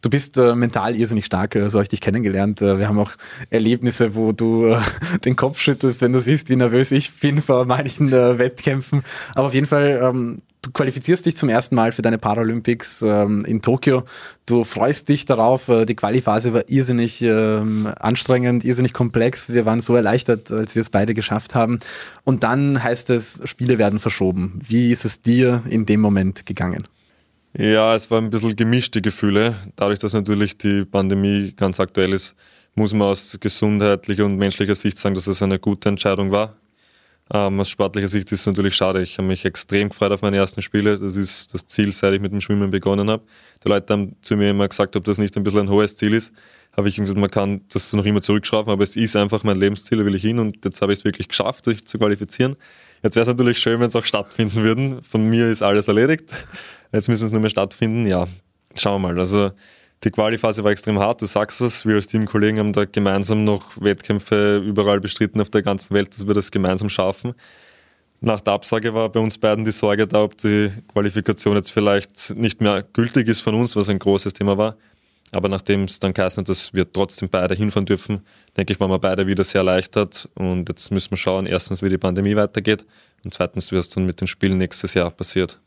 Du 0.03 0.09
bist 0.09 0.39
äh, 0.39 0.55
mental 0.55 0.97
irrsinnig 0.97 1.27
stark, 1.27 1.55
äh, 1.57 1.69
so 1.69 1.79
habe 1.79 1.83
ich 1.83 1.91
dich 1.91 2.01
kennengelernt. 2.01 2.63
Äh, 2.63 2.79
wir 2.79 2.89
haben 2.89 2.99
auch 2.99 3.13
Erlebnisse, 3.51 4.15
wo 4.15 4.33
du 4.33 4.67
äh, 4.67 4.79
den 5.25 5.37
Kopf 5.37 5.61
schüttelst, 5.61 6.01
wenn 6.01 6.13
du 6.13 6.21
siehst, 6.21 6.49
wie 6.49 6.57
nervös 6.57 6.91
ich 6.91 7.13
bin 7.21 7.43
vor 7.43 7.67
manchen 7.67 8.11
Wettkämpfen. 8.11 9.03
Aber 9.35 9.49
auf 9.49 9.55
jeden 9.55 9.67
Fall, 9.67 10.01
ähm, 10.03 10.43
du 10.63 10.71
qualifizierst 10.71 11.27
dich 11.27 11.37
zum 11.37 11.49
ersten 11.49 11.75
Mal 11.75 11.93
für 11.93 12.03
deine 12.03 12.17
Paralympics 12.17 13.03
ähm, 13.03 13.45
in 13.45 13.61
Tokio. 13.61 14.05
Du 14.47 14.65
freust 14.65 15.09
dich 15.11 15.27
darauf. 15.27 15.69
Äh, 15.69 15.85
die 15.85 15.97
Qualiphase 15.97 16.55
war 16.55 16.69
irrsinnig 16.69 17.21
ähm, 17.23 17.93
anstrengend, 17.99 18.65
irrsinnig 18.65 18.95
komplex. 18.95 19.51
Wir 19.51 19.67
waren 19.67 19.81
so 19.81 19.95
erleichtert, 19.95 20.51
als 20.51 20.75
wir 20.75 20.81
es 20.81 20.91
beide 20.91 21.13
geschafft 21.13 21.55
haben. 21.55 21.79
Und 22.25 22.43
dann 22.43 22.83
heißt 22.83 23.11
es, 23.11 23.43
Spiele 23.45 23.77
werden 23.77 23.99
verschoben. 23.99 24.61
Wie 24.67 24.93
ist 24.93 25.05
es 25.05 25.21
dir 25.21 25.63
in 25.69 25.85
dem 25.85 26.01
Moment 26.01 26.47
gegangen? 26.47 26.85
Ja, 27.53 27.97
es 27.97 28.11
waren 28.11 28.27
ein 28.27 28.31
bisschen 28.31 28.55
gemischte 28.55 29.03
Gefühle. 29.03 29.57
Dadurch, 29.75 29.99
dass 29.99 30.13
natürlich 30.13 30.57
die 30.57 30.85
Pandemie 30.85 31.53
ganz 31.57 31.81
aktuell 31.81 32.13
ist, 32.13 32.37
muss 32.77 32.93
man 32.93 33.09
aus 33.09 33.37
gesundheitlicher 33.41 34.25
und 34.25 34.37
menschlicher 34.37 34.77
Sicht 34.77 34.99
sagen, 34.99 35.17
dass 35.17 35.27
es 35.27 35.43
eine 35.43 35.59
gute 35.59 35.89
Entscheidung 35.89 36.31
war. 36.31 36.57
Ähm, 37.33 37.59
aus 37.61 37.69
sportlicher 37.69 38.07
Sicht 38.07 38.31
ist 38.31 38.41
es 38.41 38.47
natürlich 38.47 38.77
schade. 38.77 39.03
Ich 39.03 39.19
habe 39.19 39.27
mich 39.27 39.45
extrem 39.45 39.89
gefreut 39.89 40.13
auf 40.13 40.23
meine 40.23 40.37
ersten 40.37 40.63
Spiele. 40.63 40.97
Das 40.99 41.17
ist 41.17 41.53
das 41.53 41.67
Ziel, 41.67 41.91
seit 41.91 42.15
ich 42.15 42.21
mit 42.21 42.33
dem 42.33 42.41
Schwimmen 42.41 42.71
begonnen 42.71 43.11
habe. 43.11 43.25
Die 43.65 43.69
Leute 43.69 43.93
haben 43.93 44.17
zu 44.23 44.37
mir 44.37 44.51
immer 44.51 44.69
gesagt, 44.69 44.95
ob 44.95 45.03
das 45.05 45.19
nicht 45.19 45.37
ein 45.37 45.43
bisschen 45.43 45.61
ein 45.61 45.71
hohes 45.71 45.97
Ziel 45.97 46.15
ist. 46.15 46.33
Habe 46.77 46.89
ich 46.89 46.97
gesagt, 46.97 47.19
man 47.19 47.31
kann 47.31 47.63
das 47.73 47.93
noch 47.93 48.05
immer 48.05 48.23
zurückschrauben, 48.23 48.73
aber 48.73 48.85
es 48.85 48.95
ist 48.95 49.17
einfach 49.17 49.43
mein 49.43 49.59
Lebensziel, 49.59 49.99
da 49.99 50.05
will 50.05 50.15
ich 50.15 50.23
hin 50.23 50.39
und 50.39 50.65
jetzt 50.65 50.83
habe 50.83 50.93
ich 50.93 51.01
es 51.01 51.05
wirklich 51.05 51.27
geschafft, 51.27 51.65
sich 51.65 51.85
zu 51.85 51.99
qualifizieren. 51.99 52.55
Jetzt 53.03 53.17
wäre 53.17 53.23
es 53.23 53.29
natürlich 53.29 53.59
schön, 53.59 53.81
wenn 53.81 53.89
es 53.89 53.97
auch 53.97 54.05
stattfinden 54.05 54.63
würden. 54.63 55.03
Von 55.03 55.29
mir 55.29 55.49
ist 55.49 55.63
alles 55.63 55.89
erledigt. 55.89 56.31
Jetzt 56.93 57.09
müssen 57.09 57.25
es 57.25 57.31
nur 57.31 57.41
mehr 57.41 57.51
stattfinden. 57.51 58.07
Ja, 58.07 58.27
schauen 58.75 59.01
wir 59.03 59.09
mal. 59.09 59.19
Also 59.19 59.53
die 60.03 60.11
Qualiphase 60.11 60.65
war 60.65 60.71
extrem 60.71 60.99
hart, 60.99 61.21
du 61.21 61.27
sagst 61.27 61.61
es. 61.61 61.85
Wir 61.85 61.97
als 61.97 62.07
Teamkollegen 62.07 62.59
haben 62.59 62.73
da 62.73 62.87
gemeinsam 62.87 63.45
noch 63.45 63.81
Wettkämpfe 63.81 64.59
überall 64.59 65.01
bestritten 65.01 65.41
auf 65.41 65.51
der 65.51 65.63
ganzen 65.63 65.95
Welt, 65.95 66.15
dass 66.15 66.27
wir 66.27 66.35
das 66.35 66.51
gemeinsam 66.51 66.89
schaffen. 66.89 67.35
Nach 68.23 68.41
der 68.41 68.55
Absage 68.55 68.93
war 68.93 69.09
bei 69.11 69.21
uns 69.21 69.39
beiden 69.39 69.65
die 69.65 69.71
Sorge 69.71 70.07
da, 70.07 70.25
ob 70.25 70.37
die 70.37 70.71
Qualifikation 70.93 71.57
jetzt 71.57 71.71
vielleicht 71.71 72.35
nicht 72.37 72.61
mehr 72.61 72.83
gültig 72.83 73.29
ist 73.29 73.41
von 73.41 73.55
uns, 73.55 73.77
was 73.77 73.89
ein 73.89 73.99
großes 73.99 74.33
Thema 74.35 74.59
war. 74.59 74.77
Aber 75.33 75.49
nachdem 75.49 75.85
es 75.85 76.01
dann 76.01 76.13
geheißen 76.13 76.43
hat, 76.43 76.49
dass 76.49 76.75
wir 76.75 76.91
trotzdem 76.91 77.29
beide 77.29 77.55
hinfahren 77.55 77.87
dürfen, 77.87 78.21
denke 78.57 78.73
ich, 78.73 78.81
waren 78.81 78.91
wir 78.91 78.99
beide 78.99 79.27
wieder 79.27 79.45
sehr 79.45 79.61
erleichtert. 79.61 80.29
Und 80.35 80.69
jetzt 80.69 80.91
müssen 80.91 81.11
wir 81.13 81.17
schauen, 81.17 81.47
erstens, 81.47 81.83
wie 81.83 81.89
die 81.89 81.99
Pandemie 81.99 82.37
weitergeht 82.37 82.85
und 83.23 83.33
zweitens, 83.33 83.71
wie 83.71 83.77
es 83.77 83.89
dann 83.89 84.07
mit 84.07 84.21
den 84.21 84.27
Spielen 84.27 84.59
nächstes 84.59 84.95
Jahr 84.95 85.11
passiert. 85.11 85.61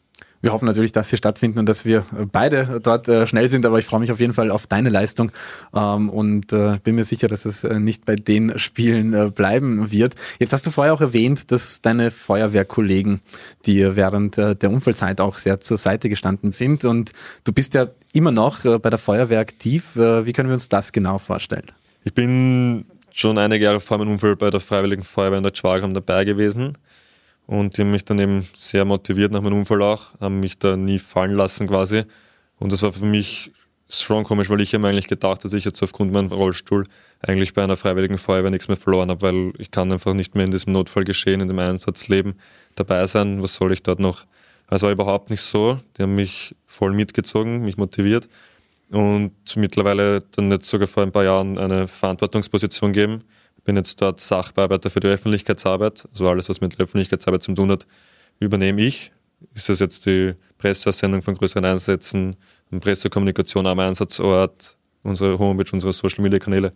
Wir 0.44 0.52
hoffen 0.52 0.66
natürlich, 0.66 0.92
dass 0.92 1.08
sie 1.08 1.16
stattfinden 1.16 1.60
und 1.60 1.70
dass 1.70 1.86
wir 1.86 2.06
beide 2.34 2.82
dort 2.84 3.08
äh, 3.08 3.26
schnell 3.26 3.48
sind, 3.48 3.66
aber 3.66 3.80
ich 3.80 3.86
freue 3.86 4.02
mich 4.02 4.12
auf 4.12 4.20
jeden 4.20 4.34
Fall 4.34 4.52
auf 4.52 4.68
deine 4.68 4.90
Leistung 4.90 5.32
ähm, 5.74 6.10
und 6.10 6.52
äh, 6.52 6.80
bin 6.84 6.96
mir 6.96 7.06
sicher, 7.06 7.30
dass 7.30 7.46
es 7.46 7.64
äh, 7.64 7.80
nicht 7.80 8.04
bei 8.04 8.18
den 8.18 8.60
Spielen 8.60 9.32
bleiben 9.32 9.90
wird. 9.90 10.16
Jetzt 10.40 10.52
hast 10.52 10.66
du 10.66 10.72
vorher 10.72 10.94
auch 10.94 11.00
erwähnt, 11.00 11.50
dass 11.54 11.82
deine 11.82 12.12
Feuerwehrkollegen 12.12 13.22
dir 13.66 13.96
während 13.96 14.36
der 14.36 14.70
Unfallzeit 14.70 15.22
auch 15.22 15.38
sehr 15.38 15.62
zur 15.62 15.78
Seite 15.78 16.10
gestanden 16.10 16.52
sind 16.52 16.84
und 16.84 17.14
du 17.46 17.54
bist 17.54 17.74
ja 17.74 17.88
immer 18.12 18.34
noch 18.34 18.64
bei 18.80 18.90
der 18.90 19.00
Feuerwehr 19.00 19.40
aktiv. 19.40 19.92
Wie 19.94 20.34
können 20.34 20.50
wir 20.50 20.56
uns 20.56 20.68
das 20.68 20.92
genau 20.92 21.20
vorstellen? 21.20 21.68
Ich 22.04 22.14
bin 22.14 22.84
schon 23.14 23.38
einige 23.38 23.64
Jahre 23.64 23.80
vor 23.80 23.98
meinem 23.98 24.12
Unfall 24.12 24.36
bei 24.36 24.50
der 24.50 24.60
Freiwilligen 24.60 25.04
Feuerwehr 25.04 25.38
in 25.38 25.44
der 25.44 25.56
Schwagram 25.56 25.94
dabei 25.94 26.26
gewesen. 26.26 26.78
Und 27.54 27.78
die 27.78 27.82
haben 27.82 27.92
mich 27.92 28.04
dann 28.04 28.18
eben 28.18 28.48
sehr 28.56 28.84
motiviert 28.84 29.32
nach 29.32 29.42
meinem 29.44 29.60
Unfall 29.60 29.84
auch, 29.84 30.20
haben 30.20 30.40
mich 30.40 30.58
da 30.58 30.76
nie 30.76 30.98
fallen 30.98 31.36
lassen 31.36 31.68
quasi. 31.68 32.02
Und 32.58 32.72
das 32.72 32.82
war 32.82 32.92
für 32.92 33.06
mich 33.06 33.52
schon 33.88 34.24
komisch, 34.24 34.50
weil 34.50 34.60
ich 34.62 34.74
habe 34.74 34.82
mir 34.82 34.88
eigentlich 34.88 35.08
gedacht, 35.08 35.46
dass 35.46 35.54
ich 35.54 35.64
jetzt 35.64 35.84
aufgrund 35.84 36.12
meinem 36.12 36.32
Rollstuhl 36.32 36.84
eigentlich 37.22 37.54
bei 37.54 37.64
einer 37.64 37.78
freiwilligen 37.78 38.18
Feuerwehr 38.18 38.50
nichts 38.50 38.70
mehr 38.70 38.78
verloren 38.78 39.12
habe, 39.12 39.22
weil 39.22 39.54
ich 39.60 39.70
kann 39.70 39.92
einfach 39.92 40.16
nicht 40.16 40.34
mehr 40.34 40.46
in 40.46 40.52
diesem 40.52 40.74
Notfallgeschehen, 40.74 41.42
in 41.42 41.48
dem 41.48 41.60
Einsatzleben 41.60 42.34
dabei 42.74 43.06
sein. 43.06 43.44
Was 43.44 43.54
soll 43.54 43.72
ich 43.72 43.84
dort 43.84 44.00
noch? 44.00 44.26
Also 44.66 44.88
war 44.88 44.94
überhaupt 44.94 45.30
nicht 45.30 45.44
so. 45.44 45.80
Die 45.96 46.02
haben 46.02 46.16
mich 46.16 46.56
voll 46.66 46.94
mitgezogen, 46.94 47.62
mich 47.62 47.78
motiviert 47.78 48.30
und 48.90 49.32
mittlerweile 49.56 50.24
dann 50.36 50.50
jetzt 50.50 50.68
sogar 50.68 50.88
vor 50.88 51.04
ein 51.04 51.12
paar 51.12 51.26
Jahren 51.26 51.60
eine 51.60 51.88
Verantwortungsposition 51.88 52.94
geben 52.94 53.24
bin 53.64 53.76
jetzt 53.76 54.02
dort 54.02 54.20
Sachbearbeiter 54.20 54.90
für 54.90 55.00
die 55.00 55.08
Öffentlichkeitsarbeit. 55.08 56.08
Also 56.12 56.28
alles, 56.28 56.50
was 56.50 56.62
mit 56.62 56.80
Öffentlichkeitsarbeit 56.80 57.44
zu 57.44 57.54
tun 57.54 57.72
hat, 57.72 57.88
übernehme 58.40 58.82
ich. 58.82 59.12
Ist 59.54 59.70
das 59.70 59.80
jetzt 59.80 60.06
die 60.06 60.36
Presseaussendung 60.58 61.22
von 61.22 61.36
größeren 61.36 61.66
Einsätzen, 61.66 62.36
Pressekommunikation 62.80 63.68
am 63.68 63.80
Einsatzort, 63.80 64.78
unsere 65.04 65.38
Homepage, 65.38 65.70
unsere 65.72 65.94
Social 65.94 66.24
Media 66.24 66.40
Kanäle. 66.40 66.72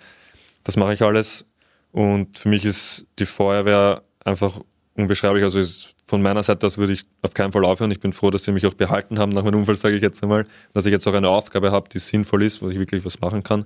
Das 0.64 0.78
mache 0.78 0.94
ich 0.94 1.02
alles. 1.02 1.46
Und 1.92 2.38
für 2.38 2.50
mich 2.50 2.66
ist 2.66 3.06
die 3.20 3.26
Feuerwehr 3.26 4.04
einfach 4.24 4.60
unbeschreiblich. 4.96 5.44
Also 5.44 5.62
von 6.06 6.22
meiner 6.22 6.44
Seite 6.44 6.66
aus 6.66 6.78
würde 6.78 6.94
ich 6.94 7.06
auf 7.22 7.34
keinen 7.34 7.52
Fall 7.52 7.66
aufhören. 7.66 7.92
Ich 7.92 8.00
bin 8.00 8.14
froh, 8.14 8.30
dass 8.30 8.44
sie 8.44 8.52
mich 8.52 8.66
auch 8.66 8.74
behalten 8.74 9.20
haben 9.20 9.32
nach 9.32 9.44
meinem 9.44 9.60
Unfall, 9.60 9.76
sage 9.76 9.96
ich 9.96 10.02
jetzt 10.02 10.22
einmal, 10.22 10.46
dass 10.74 10.86
ich 10.86 10.92
jetzt 10.92 11.08
auch 11.08 11.14
eine 11.14 11.30
Aufgabe 11.30 11.72
habe, 11.72 11.90
die 11.90 12.00
sinnvoll 12.00 12.44
ist, 12.44 12.62
wo 12.62 12.70
ich 12.70 12.78
wirklich 12.78 13.06
was 13.06 13.20
machen 13.20 13.44
kann. 13.44 13.66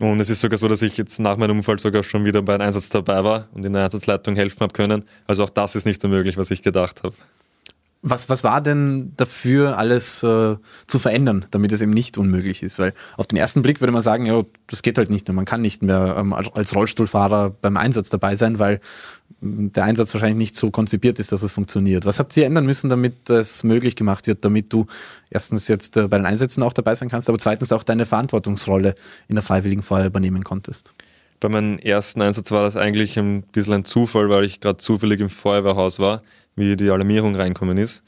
Und 0.00 0.20
es 0.20 0.28
ist 0.28 0.40
sogar 0.40 0.58
so, 0.58 0.68
dass 0.68 0.82
ich 0.82 0.96
jetzt 0.96 1.18
nach 1.20 1.36
meinem 1.36 1.58
Unfall 1.58 1.78
sogar 1.78 2.02
schon 2.02 2.24
wieder 2.24 2.42
bei 2.42 2.54
einem 2.54 2.66
Einsatz 2.66 2.90
dabei 2.90 3.24
war 3.24 3.48
und 3.54 3.64
in 3.64 3.72
der 3.72 3.84
Einsatzleitung 3.84 4.36
helfen 4.36 4.60
habe 4.60 4.72
können. 4.72 5.04
Also 5.26 5.44
auch 5.44 5.50
das 5.50 5.74
ist 5.74 5.86
nicht 5.86 6.02
so 6.02 6.08
möglich, 6.08 6.36
was 6.36 6.50
ich 6.50 6.62
gedacht 6.62 7.02
habe. 7.02 7.14
Was, 8.02 8.28
was 8.28 8.44
war 8.44 8.60
denn 8.60 9.14
dafür 9.16 9.78
alles 9.78 10.22
äh, 10.22 10.56
zu 10.86 10.98
verändern, 10.98 11.46
damit 11.50 11.72
es 11.72 11.80
eben 11.80 11.90
nicht 11.90 12.18
unmöglich 12.18 12.62
ist? 12.62 12.78
Weil 12.78 12.92
auf 13.16 13.26
den 13.26 13.38
ersten 13.38 13.62
Blick 13.62 13.80
würde 13.80 13.92
man 13.92 14.02
sagen, 14.02 14.26
ja, 14.26 14.42
das 14.68 14.82
geht 14.82 14.98
halt 14.98 15.10
nicht 15.10 15.26
mehr. 15.26 15.34
Man 15.34 15.46
kann 15.46 15.62
nicht 15.62 15.82
mehr 15.82 16.14
ähm, 16.16 16.32
als 16.32 16.74
Rollstuhlfahrer 16.74 17.50
beim 17.50 17.76
Einsatz 17.76 18.10
dabei 18.10 18.36
sein, 18.36 18.58
weil 18.58 18.80
der 19.40 19.84
Einsatz 19.84 20.14
wahrscheinlich 20.14 20.38
nicht 20.38 20.56
so 20.56 20.70
konzipiert 20.70 21.18
ist, 21.18 21.30
dass 21.30 21.42
es 21.42 21.52
funktioniert. 21.52 22.06
Was 22.06 22.18
habt 22.18 22.36
ihr 22.36 22.46
ändern 22.46 22.64
müssen, 22.64 22.88
damit 22.88 23.28
es 23.28 23.64
möglich 23.64 23.94
gemacht 23.94 24.26
wird, 24.26 24.44
damit 24.44 24.72
du 24.72 24.86
erstens 25.30 25.68
jetzt 25.68 25.96
äh, 25.96 26.08
bei 26.08 26.16
den 26.16 26.26
Einsätzen 26.26 26.62
auch 26.62 26.72
dabei 26.72 26.94
sein 26.94 27.08
kannst, 27.08 27.28
aber 27.28 27.38
zweitens 27.38 27.72
auch 27.72 27.82
deine 27.82 28.06
Verantwortungsrolle 28.06 28.94
in 29.28 29.34
der 29.34 29.42
Freiwilligen 29.42 29.82
Feuer 29.82 30.06
übernehmen 30.06 30.42
konntest? 30.42 30.92
Bei 31.38 31.50
meinem 31.50 31.78
ersten 31.78 32.22
Einsatz 32.22 32.50
war 32.50 32.62
das 32.62 32.76
eigentlich 32.76 33.18
ein 33.18 33.42
bisschen 33.42 33.74
ein 33.74 33.84
Zufall, 33.84 34.30
weil 34.30 34.44
ich 34.44 34.60
gerade 34.60 34.78
zufällig 34.78 35.20
im 35.20 35.28
Feuerwehrhaus 35.28 35.98
war 35.98 36.22
wie 36.56 36.74
die 36.76 36.90
Alarmierung 36.90 37.36
reinkommen 37.36 37.76
ist. 37.76 38.02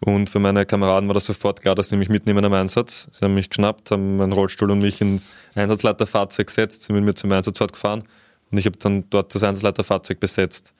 Und 0.00 0.28
für 0.28 0.38
meine 0.38 0.66
Kameraden 0.66 1.08
war 1.08 1.14
das 1.14 1.24
sofort 1.24 1.62
klar, 1.62 1.74
dass 1.74 1.88
sie 1.88 1.96
mich 1.96 2.10
mitnehmen 2.10 2.44
am 2.44 2.52
Einsatz. 2.52 3.08
Sie 3.10 3.24
haben 3.24 3.34
mich 3.34 3.48
geschnappt, 3.48 3.90
haben 3.90 4.18
meinen 4.18 4.32
Rollstuhl 4.32 4.70
und 4.70 4.80
mich 4.80 5.00
ins 5.00 5.38
Einsatzleiterfahrzeug 5.54 6.46
gesetzt, 6.46 6.82
sind 6.82 6.96
mit 6.96 7.04
mir 7.04 7.14
zum 7.14 7.32
Einsatzort 7.32 7.72
gefahren 7.72 8.04
und 8.50 8.58
ich 8.58 8.66
habe 8.66 8.78
dann 8.78 9.04
dort 9.10 9.34
das 9.34 9.42
Einsatzleiterfahrzeug 9.42 10.20
besetzt. 10.20 10.72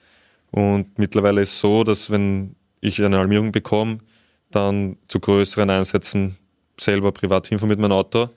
Und 0.51 0.97
mittlerweile 0.97 1.41
ist 1.41 1.51
es 1.51 1.59
so, 1.59 1.83
dass 1.83 2.09
wenn 2.09 2.55
ich 2.81 3.03
eine 3.03 3.17
Alarmierung 3.17 3.51
bekomme, 3.51 3.99
dann 4.51 4.97
zu 5.07 5.19
größeren 5.19 5.69
Einsätzen 5.69 6.37
selber 6.79 7.11
privat 7.11 7.47
hinfahre 7.47 7.69
mit 7.69 7.79
meinem 7.79 7.93
Auto 7.93 8.29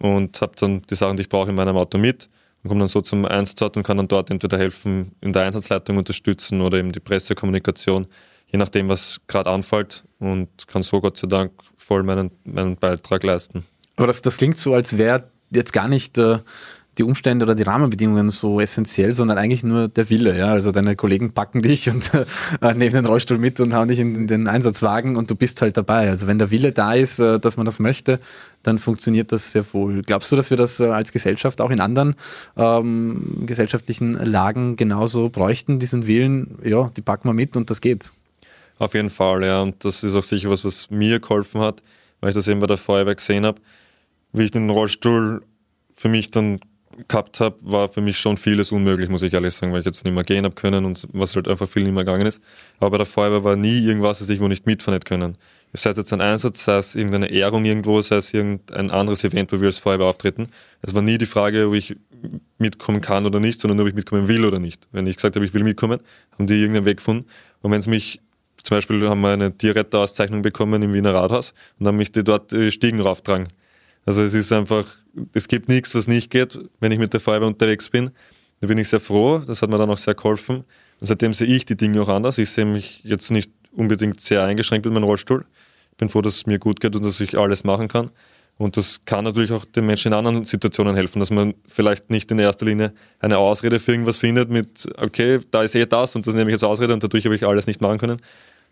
und 0.00 0.40
habe 0.40 0.52
dann 0.58 0.82
die 0.82 0.94
Sachen, 0.94 1.16
die 1.16 1.22
ich 1.22 1.28
brauche, 1.28 1.50
in 1.50 1.56
meinem 1.56 1.76
Auto 1.76 1.98
mit 1.98 2.28
und 2.62 2.68
komme 2.68 2.80
dann 2.80 2.88
so 2.88 3.00
zum 3.00 3.24
Einsatzort 3.24 3.76
und 3.76 3.82
kann 3.82 3.96
dann 3.96 4.08
dort 4.08 4.30
entweder 4.30 4.58
helfen, 4.58 5.12
in 5.20 5.32
der 5.32 5.42
Einsatzleitung 5.42 5.96
unterstützen 5.96 6.60
oder 6.60 6.78
eben 6.78 6.92
die 6.92 7.00
Pressekommunikation, 7.00 8.06
je 8.46 8.58
nachdem, 8.58 8.88
was 8.88 9.20
gerade 9.26 9.50
anfällt 9.50 10.04
und 10.18 10.48
kann 10.66 10.82
so 10.82 11.00
Gott 11.00 11.16
sei 11.16 11.26
Dank 11.28 11.52
voll 11.76 12.02
meinen, 12.02 12.30
meinen 12.44 12.76
Beitrag 12.76 13.22
leisten. 13.22 13.64
Aber 13.96 14.06
das, 14.06 14.22
das 14.22 14.36
klingt 14.36 14.58
so, 14.58 14.74
als 14.74 14.98
wäre 14.98 15.30
jetzt 15.50 15.72
gar 15.72 15.88
nicht 15.88 16.18
äh, 16.18 16.38
die 16.98 17.04
Umstände 17.04 17.44
oder 17.44 17.54
die 17.54 17.62
Rahmenbedingungen 17.62 18.30
so 18.30 18.60
essentiell, 18.60 19.12
sondern 19.12 19.38
eigentlich 19.38 19.62
nur 19.62 19.88
der 19.88 20.10
Wille. 20.10 20.36
Ja? 20.36 20.48
Also 20.48 20.72
deine 20.72 20.96
Kollegen 20.96 21.32
packen 21.32 21.62
dich 21.62 21.88
und 21.88 22.10
äh, 22.60 22.74
nehmen 22.74 22.94
den 22.94 23.06
Rollstuhl 23.06 23.38
mit 23.38 23.60
und 23.60 23.74
hauen 23.74 23.88
dich 23.88 23.98
in, 23.98 24.26
den 24.26 24.48
Einsatzwagen 24.48 25.16
und 25.16 25.30
du 25.30 25.36
bist 25.36 25.62
halt 25.62 25.76
dabei. 25.76 26.08
Also 26.08 26.26
wenn 26.26 26.38
der 26.38 26.50
Wille 26.50 26.72
da 26.72 26.94
ist, 26.94 27.18
äh, 27.18 27.38
dass 27.38 27.56
man 27.56 27.66
das 27.66 27.78
möchte, 27.78 28.20
dann 28.62 28.78
funktioniert 28.78 29.32
das 29.32 29.52
sehr 29.52 29.64
wohl. 29.72 30.02
Glaubst 30.02 30.32
du, 30.32 30.36
dass 30.36 30.50
wir 30.50 30.56
das 30.56 30.80
äh, 30.80 30.86
als 30.86 31.12
Gesellschaft 31.12 31.60
auch 31.60 31.70
in 31.70 31.80
anderen 31.80 32.16
ähm, 32.56 33.44
gesellschaftlichen 33.46 34.14
Lagen 34.14 34.76
genauso 34.76 35.28
bräuchten, 35.28 35.78
diesen 35.78 36.06
Willen, 36.06 36.58
ja, 36.64 36.90
die 36.96 37.02
packen 37.02 37.28
wir 37.28 37.34
mit 37.34 37.56
und 37.56 37.70
das 37.70 37.80
geht? 37.80 38.10
Auf 38.78 38.94
jeden 38.94 39.10
Fall, 39.10 39.44
ja. 39.44 39.62
Und 39.62 39.84
das 39.84 40.04
ist 40.04 40.14
auch 40.14 40.24
sicher 40.24 40.50
was, 40.50 40.64
was 40.64 40.90
mir 40.90 41.20
geholfen 41.20 41.60
hat, 41.60 41.82
weil 42.20 42.30
ich 42.30 42.34
das 42.34 42.48
eben 42.48 42.60
bei 42.60 42.66
der 42.66 42.78
Feuerwehr 42.78 43.14
gesehen 43.14 43.44
habe. 43.44 43.60
Wie 44.32 44.44
ich 44.44 44.50
den 44.50 44.70
Rollstuhl 44.70 45.42
für 45.94 46.08
mich 46.08 46.30
dann 46.30 46.60
gehabt 47.06 47.40
habe, 47.40 47.56
war 47.62 47.88
für 47.88 48.00
mich 48.00 48.18
schon 48.18 48.36
vieles 48.36 48.72
unmöglich, 48.72 49.08
muss 49.08 49.22
ich 49.22 49.32
ehrlich 49.32 49.54
sagen, 49.54 49.72
weil 49.72 49.80
ich 49.80 49.86
jetzt 49.86 50.04
nicht 50.04 50.14
mehr 50.14 50.24
gehen 50.24 50.44
habe 50.44 50.54
können 50.54 50.84
und 50.84 51.06
was 51.12 51.36
halt 51.36 51.48
einfach 51.48 51.68
viel 51.68 51.82
nicht 51.84 51.92
mehr 51.92 52.04
gegangen 52.04 52.26
ist. 52.26 52.40
Aber 52.78 52.90
bei 52.90 52.96
der 52.98 53.06
Feuerwehr 53.06 53.44
war 53.44 53.56
nie 53.56 53.78
irgendwas, 53.78 54.18
das 54.18 54.28
ich 54.28 54.40
wo 54.40 54.48
nicht 54.48 54.66
mitfahren 54.66 54.94
hätte 54.94 55.08
können. 55.08 55.36
Sei 55.74 55.90
es 55.90 55.96
jetzt 55.96 56.12
ein 56.12 56.20
Einsatz, 56.20 56.64
sei 56.64 56.78
es 56.78 56.94
irgendeine 56.94 57.30
Ehrung 57.30 57.64
irgendwo, 57.64 58.00
sei 58.00 58.16
es 58.16 58.32
irgendein 58.32 58.90
anderes 58.90 59.22
Event, 59.24 59.52
wo 59.52 59.60
wir 59.60 59.66
als 59.66 59.78
Feuerwehr 59.78 60.06
auftreten. 60.06 60.48
Es 60.82 60.94
war 60.94 61.02
nie 61.02 61.18
die 61.18 61.26
Frage, 61.26 61.68
ob 61.68 61.74
ich 61.74 61.94
mitkommen 62.58 63.00
kann 63.00 63.26
oder 63.26 63.38
nicht, 63.38 63.60
sondern 63.60 63.78
ob 63.80 63.86
ich 63.86 63.94
mitkommen 63.94 64.28
will 64.28 64.44
oder 64.44 64.58
nicht. 64.58 64.88
Wenn 64.92 65.06
ich 65.06 65.16
gesagt 65.16 65.36
habe, 65.36 65.44
ich 65.44 65.54
will 65.54 65.64
mitkommen, 65.64 66.00
haben 66.32 66.46
die 66.46 66.54
irgendeinen 66.54 66.86
Weg 66.86 66.96
gefunden. 66.98 67.26
Und 67.60 67.70
wenn 67.70 67.80
es 67.80 67.86
mich 67.86 68.20
zum 68.62 68.76
Beispiel 68.76 69.08
haben 69.08 69.20
wir 69.20 69.30
eine 69.30 69.56
Tierretterauszeichnung 69.56 70.42
bekommen 70.42 70.82
im 70.82 70.92
Wiener 70.92 71.14
Rathaus 71.14 71.54
und 71.78 71.86
haben 71.86 71.96
mich 71.96 72.12
die 72.12 72.24
dort 72.24 72.52
die 72.52 72.70
Stiegen 72.70 73.00
rauftragen. 73.00 73.48
Also 74.04 74.22
es 74.22 74.34
ist 74.34 74.52
einfach, 74.52 74.86
es 75.32 75.48
gibt 75.48 75.68
nichts, 75.68 75.94
was 75.94 76.08
nicht 76.08 76.30
geht, 76.30 76.58
wenn 76.80 76.92
ich 76.92 76.98
mit 76.98 77.12
der 77.12 77.20
Feuerwehr 77.20 77.48
unterwegs 77.48 77.88
bin. 77.88 78.10
Da 78.60 78.66
bin 78.66 78.78
ich 78.78 78.88
sehr 78.88 79.00
froh, 79.00 79.38
das 79.38 79.62
hat 79.62 79.70
mir 79.70 79.78
dann 79.78 79.90
auch 79.90 79.98
sehr 79.98 80.14
geholfen. 80.14 80.64
Und 81.00 81.06
seitdem 81.06 81.32
sehe 81.32 81.46
ich 81.46 81.64
die 81.64 81.76
Dinge 81.76 82.02
auch 82.02 82.08
anders. 82.08 82.38
Ich 82.38 82.50
sehe 82.50 82.64
mich 82.64 83.00
jetzt 83.04 83.30
nicht 83.30 83.50
unbedingt 83.72 84.20
sehr 84.20 84.42
eingeschränkt 84.42 84.84
mit 84.84 84.94
meinem 84.94 85.04
Rollstuhl. 85.04 85.44
Ich 85.92 85.96
bin 85.96 86.08
froh, 86.08 86.22
dass 86.22 86.36
es 86.36 86.46
mir 86.46 86.58
gut 86.58 86.80
geht 86.80 86.96
und 86.96 87.04
dass 87.04 87.20
ich 87.20 87.38
alles 87.38 87.64
machen 87.64 87.88
kann. 87.88 88.10
Und 88.56 88.76
das 88.76 89.04
kann 89.04 89.24
natürlich 89.24 89.52
auch 89.52 89.64
den 89.64 89.86
Menschen 89.86 90.08
in 90.08 90.18
anderen 90.18 90.42
Situationen 90.42 90.96
helfen, 90.96 91.20
dass 91.20 91.30
man 91.30 91.54
vielleicht 91.68 92.10
nicht 92.10 92.28
in 92.32 92.40
erster 92.40 92.66
Linie 92.66 92.92
eine 93.20 93.38
Ausrede 93.38 93.78
für 93.78 93.92
irgendwas 93.92 94.16
findet 94.16 94.50
mit, 94.50 94.88
okay, 94.96 95.38
da 95.52 95.62
ist 95.62 95.76
eh 95.76 95.86
das 95.86 96.16
und 96.16 96.26
das 96.26 96.34
nehme 96.34 96.50
ich 96.50 96.54
als 96.54 96.64
Ausrede 96.64 96.92
und 96.92 97.02
dadurch 97.04 97.24
habe 97.24 97.36
ich 97.36 97.46
alles 97.46 97.68
nicht 97.68 97.80
machen 97.80 97.98
können, 97.98 98.20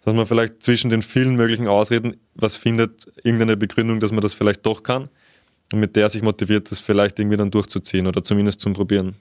dass 0.05 0.13
man 0.13 0.27
vielleicht 0.27 0.65
zwischen 0.65 0.91
den 0.91 1.03
vielen 1.03 1.37
möglichen 1.37 1.69
Ausreden 1.69 2.17
was 2.35 2.57
findet, 2.57 3.07
irgendeine 3.23 3.57
Begründung, 3.57 4.01
dass 4.01 4.11
man 4.11 4.23
das 4.23 4.35
vielleicht 4.35 4.67
doch 4.67 4.83
kann 4.83 5.09
mit 5.73 5.97
der 5.97 6.09
sich 6.09 6.23
motiviert, 6.23 6.71
das 6.71 6.81
vielleicht 6.81 7.19
irgendwie 7.19 7.37
dann 7.37 7.51
durchzuziehen 7.51 8.07
oder 8.07 8.23
zumindest 8.23 8.61
zum 8.61 8.73
Probieren. 8.73 9.17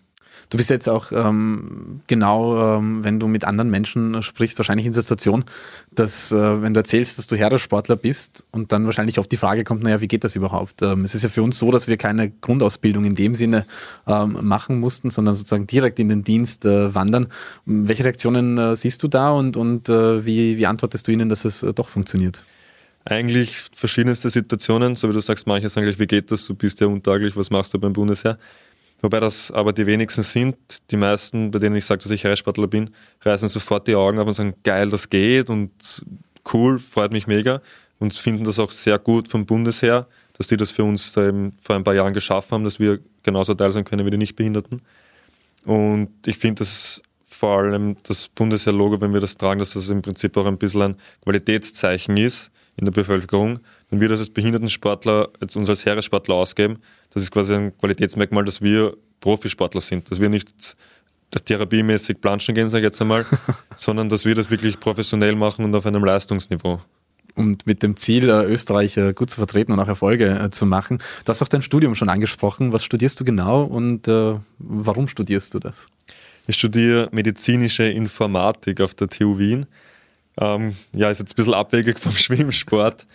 Du 0.49 0.57
bist 0.57 0.69
jetzt 0.69 0.87
auch 0.87 1.11
ähm, 1.11 2.01
genau, 2.07 2.77
ähm, 2.77 3.03
wenn 3.03 3.19
du 3.19 3.27
mit 3.27 3.45
anderen 3.45 3.69
Menschen 3.69 4.21
sprichst, 4.21 4.57
wahrscheinlich 4.59 4.85
in 4.85 4.93
der 4.93 5.01
Situation, 5.01 5.43
dass 5.91 6.31
äh, 6.31 6.61
wenn 6.61 6.73
du 6.73 6.79
erzählst, 6.79 7.17
dass 7.17 7.27
du 7.27 7.35
Herrensportler 7.35 7.95
bist 7.95 8.45
und 8.51 8.71
dann 8.71 8.85
wahrscheinlich 8.85 9.17
auf 9.17 9.27
die 9.27 9.37
Frage 9.37 9.63
kommt, 9.63 9.83
naja, 9.83 10.01
wie 10.01 10.07
geht 10.07 10.23
das 10.23 10.35
überhaupt? 10.35 10.81
Ähm, 10.81 11.03
es 11.03 11.15
ist 11.15 11.23
ja 11.23 11.29
für 11.29 11.41
uns 11.41 11.57
so, 11.57 11.71
dass 11.71 11.87
wir 11.87 11.97
keine 11.97 12.29
Grundausbildung 12.29 13.05
in 13.05 13.15
dem 13.15 13.33
Sinne 13.33 13.65
ähm, 14.05 14.37
machen 14.41 14.79
mussten, 14.79 15.09
sondern 15.09 15.33
sozusagen 15.33 15.67
direkt 15.67 15.99
in 15.99 16.09
den 16.09 16.23
Dienst 16.23 16.65
äh, 16.65 16.93
wandern. 16.93 17.27
Welche 17.65 18.03
Reaktionen 18.03 18.57
äh, 18.57 18.75
siehst 18.75 19.01
du 19.01 19.07
da 19.07 19.31
und, 19.31 19.57
und 19.57 19.89
äh, 19.89 20.25
wie, 20.25 20.57
wie 20.57 20.67
antwortest 20.67 21.07
du 21.07 21.11
ihnen, 21.11 21.29
dass 21.29 21.45
es 21.45 21.63
äh, 21.63 21.73
doch 21.73 21.89
funktioniert? 21.89 22.43
Eigentlich 23.07 23.55
verschiedenste 23.71 24.31
Situationen, 24.31 24.95
so 24.95 25.07
wie 25.07 25.13
du 25.13 25.19
sagst, 25.19 25.45
manche 25.45 25.69
sagen 25.69 25.85
gleich, 25.85 25.99
wie 25.99 26.07
geht 26.07 26.31
das, 26.31 26.47
du 26.47 26.55
bist 26.55 26.81
ja 26.81 26.87
untaglich, 26.87 27.37
was 27.37 27.51
machst 27.51 27.71
du 27.73 27.79
beim 27.79 27.93
Bundesheer? 27.93 28.39
Wobei 29.01 29.19
das 29.19 29.51
aber 29.51 29.73
die 29.73 29.85
wenigsten 29.85 30.23
sind. 30.23 30.57
Die 30.89 30.97
meisten, 30.97 31.51
bei 31.51 31.59
denen 31.59 31.75
ich 31.75 31.85
sage, 31.85 32.01
dass 32.01 32.11
ich 32.11 32.25
Reissportler 32.25 32.65
bin, 32.65 32.89
reißen 33.21 33.47
sofort 33.47 33.87
die 33.87 33.93
Augen 33.93 34.17
auf 34.17 34.27
und 34.27 34.33
sagen, 34.33 34.55
geil, 34.63 34.89
das 34.89 35.07
geht 35.07 35.51
und 35.51 36.03
cool, 36.51 36.79
freut 36.79 37.11
mich 37.11 37.27
mega 37.27 37.61
und 37.99 38.15
finden 38.15 38.43
das 38.43 38.59
auch 38.59 38.71
sehr 38.71 38.97
gut 38.97 39.27
vom 39.27 39.45
Bundesheer, 39.45 40.07
dass 40.33 40.47
die 40.47 40.57
das 40.57 40.71
für 40.71 40.83
uns 40.83 41.15
eben 41.15 41.53
vor 41.61 41.75
ein 41.75 41.83
paar 41.83 41.93
Jahren 41.93 42.13
geschaffen 42.15 42.51
haben, 42.53 42.63
dass 42.63 42.79
wir 42.79 42.99
genauso 43.21 43.53
teil 43.53 43.71
sein 43.71 43.83
können 43.83 44.07
wie 44.07 44.11
die 44.11 44.17
Nichtbehinderten. 44.17 44.81
Und 45.63 46.09
ich 46.25 46.39
finde 46.39 46.59
das 46.59 47.03
vor 47.27 47.59
allem 47.59 47.97
das 48.01 48.29
Bundesheer-Logo, 48.29 48.99
wenn 48.99 49.13
wir 49.13 49.19
das 49.19 49.37
tragen, 49.37 49.59
dass 49.59 49.73
das 49.73 49.89
im 49.89 50.01
Prinzip 50.01 50.35
auch 50.37 50.47
ein 50.47 50.57
bisschen 50.57 50.81
ein 50.81 50.95
Qualitätszeichen 51.21 52.17
ist 52.17 52.51
in 52.77 52.85
der 52.85 52.91
Bevölkerung. 52.91 53.59
Wenn 53.89 54.01
wir 54.01 54.09
das 54.09 54.19
als 54.19 54.29
Behindertensportler, 54.29 55.29
jetzt 55.41 55.55
uns 55.55 55.69
als 55.69 55.85
Heeressportler 55.85 56.35
ausgeben, 56.35 56.79
das 57.11 57.23
ist 57.23 57.31
quasi 57.31 57.53
ein 57.53 57.77
Qualitätsmerkmal, 57.77 58.43
dass 58.45 58.61
wir 58.61 58.95
Profisportler 59.21 59.81
sind, 59.81 60.09
dass 60.11 60.19
wir 60.19 60.29
nicht 60.29 60.75
therapiemäßig 61.45 62.21
planschen 62.21 62.55
gehen, 62.55 62.67
sage 62.67 62.83
ich 62.83 62.91
jetzt 62.91 63.01
einmal, 63.01 63.25
sondern 63.77 64.09
dass 64.09 64.25
wir 64.25 64.35
das 64.35 64.49
wirklich 64.49 64.79
professionell 64.79 65.35
machen 65.35 65.65
und 65.65 65.75
auf 65.75 65.85
einem 65.85 66.03
Leistungsniveau. 66.03 66.81
Und 67.35 67.67
mit 67.67 67.83
dem 67.83 67.97
Ziel, 67.97 68.29
äh, 68.29 68.45
Österreich 68.45 68.97
gut 69.13 69.29
zu 69.29 69.37
vertreten 69.37 69.73
und 69.73 69.79
auch 69.79 69.89
Erfolge 69.89 70.29
äh, 70.29 70.49
zu 70.51 70.65
machen. 70.65 70.99
Du 71.25 71.29
hast 71.29 71.41
auch 71.41 71.49
dein 71.49 71.61
Studium 71.61 71.93
schon 71.93 72.07
angesprochen. 72.07 72.71
Was 72.71 72.85
studierst 72.85 73.19
du 73.19 73.25
genau 73.25 73.63
und 73.63 74.07
äh, 74.07 74.35
warum 74.57 75.07
studierst 75.07 75.53
du 75.53 75.59
das? 75.59 75.87
Ich 76.47 76.55
studiere 76.55 77.09
medizinische 77.11 77.83
Informatik 77.83 78.79
auf 78.79 78.93
der 78.93 79.09
TU 79.09 79.37
Wien. 79.37 79.65
Ähm, 80.39 80.75
ja, 80.91 81.09
ist 81.09 81.19
jetzt 81.19 81.33
ein 81.33 81.35
bisschen 81.35 81.53
abwegig 81.53 81.99
vom 82.01 82.13
Schwimmsport. 82.13 83.05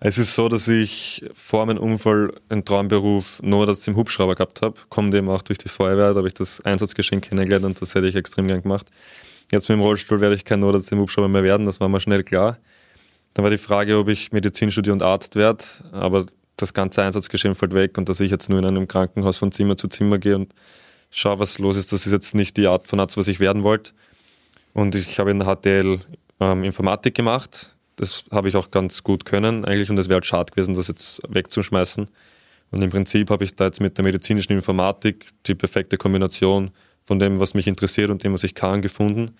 Es 0.00 0.16
ist 0.16 0.34
so, 0.36 0.48
dass 0.48 0.68
ich 0.68 1.24
vor 1.34 1.66
meinem 1.66 1.78
Unfall 1.78 2.32
einen 2.48 2.64
Traumberuf 2.64 3.42
nur 3.42 3.66
das 3.66 3.86
im 3.88 3.96
Hubschrauber 3.96 4.36
gehabt 4.36 4.62
habe. 4.62 4.76
Kommt 4.88 5.12
eben 5.14 5.28
auch 5.28 5.42
durch 5.42 5.58
die 5.58 5.68
Feuerwehr, 5.68 6.12
da 6.12 6.18
habe 6.18 6.28
ich 6.28 6.34
das 6.34 6.60
Einsatzgeschenk 6.60 7.24
kennengelernt 7.24 7.64
und 7.64 7.80
das 7.80 7.96
hätte 7.96 8.06
ich 8.06 8.14
extrem 8.14 8.46
gern 8.46 8.62
gemacht. 8.62 8.86
Jetzt 9.50 9.68
mit 9.68 9.76
dem 9.76 9.82
Rollstuhl 9.82 10.20
werde 10.20 10.36
ich 10.36 10.44
kein 10.44 10.60
Notarzt 10.60 10.92
im 10.92 11.00
Hubschrauber 11.00 11.28
mehr 11.28 11.42
werden, 11.42 11.66
das 11.66 11.80
war 11.80 11.88
mir 11.88 11.98
schnell 11.98 12.22
klar. 12.22 12.58
Dann 13.34 13.42
war 13.42 13.50
die 13.50 13.58
Frage, 13.58 13.98
ob 13.98 14.08
ich 14.08 14.30
Medizin 14.30 14.70
studiere 14.70 14.92
und 14.92 15.02
Arzt 15.02 15.34
werde, 15.34 15.64
aber 15.90 16.26
das 16.56 16.74
ganze 16.74 17.02
Einsatzgeschehen 17.02 17.56
fällt 17.56 17.74
weg 17.74 17.98
und 17.98 18.08
dass 18.08 18.20
ich 18.20 18.30
jetzt 18.30 18.48
nur 18.50 18.60
in 18.60 18.66
einem 18.66 18.86
Krankenhaus 18.86 19.38
von 19.38 19.50
Zimmer 19.50 19.76
zu 19.76 19.88
Zimmer 19.88 20.18
gehe 20.18 20.36
und 20.36 20.54
schaue, 21.10 21.40
was 21.40 21.58
los 21.58 21.76
ist, 21.76 21.92
das 21.92 22.06
ist 22.06 22.12
jetzt 22.12 22.36
nicht 22.36 22.56
die 22.56 22.68
Art 22.68 22.86
von 22.86 23.00
Arzt, 23.00 23.16
was 23.16 23.26
ich 23.26 23.40
werden 23.40 23.64
wollte. 23.64 23.92
Und 24.74 24.94
ich 24.94 25.18
habe 25.18 25.30
in 25.30 25.40
der 25.40 25.56
HTL 25.56 26.00
ähm, 26.40 26.64
Informatik 26.64 27.14
gemacht, 27.14 27.74
das 27.96 28.24
habe 28.30 28.48
ich 28.48 28.56
auch 28.56 28.70
ganz 28.70 29.02
gut 29.02 29.24
können 29.24 29.64
eigentlich 29.64 29.90
und 29.90 29.98
es 29.98 30.08
wäre 30.08 30.16
halt 30.16 30.26
schade 30.26 30.52
gewesen, 30.52 30.74
das 30.74 30.88
jetzt 30.88 31.20
wegzuschmeißen. 31.28 32.08
Und 32.70 32.82
im 32.82 32.90
Prinzip 32.90 33.30
habe 33.30 33.44
ich 33.44 33.56
da 33.56 33.66
jetzt 33.66 33.80
mit 33.80 33.96
der 33.98 34.04
medizinischen 34.04 34.52
Informatik 34.52 35.26
die 35.46 35.54
perfekte 35.54 35.96
Kombination 35.96 36.70
von 37.04 37.18
dem, 37.18 37.40
was 37.40 37.54
mich 37.54 37.66
interessiert 37.66 38.10
und 38.10 38.22
dem, 38.22 38.34
was 38.34 38.44
ich 38.44 38.54
kann, 38.54 38.82
gefunden. 38.82 39.34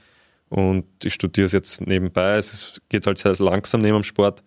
Und 0.48 0.86
ich 1.04 1.12
studiere 1.14 1.46
es 1.46 1.52
jetzt 1.52 1.86
nebenbei. 1.86 2.36
Es 2.36 2.80
geht 2.88 3.06
halt 3.06 3.18
sehr 3.18 3.34
langsam 3.38 3.82
neben 3.82 3.98
dem 3.98 4.04
Sport. 4.04 4.42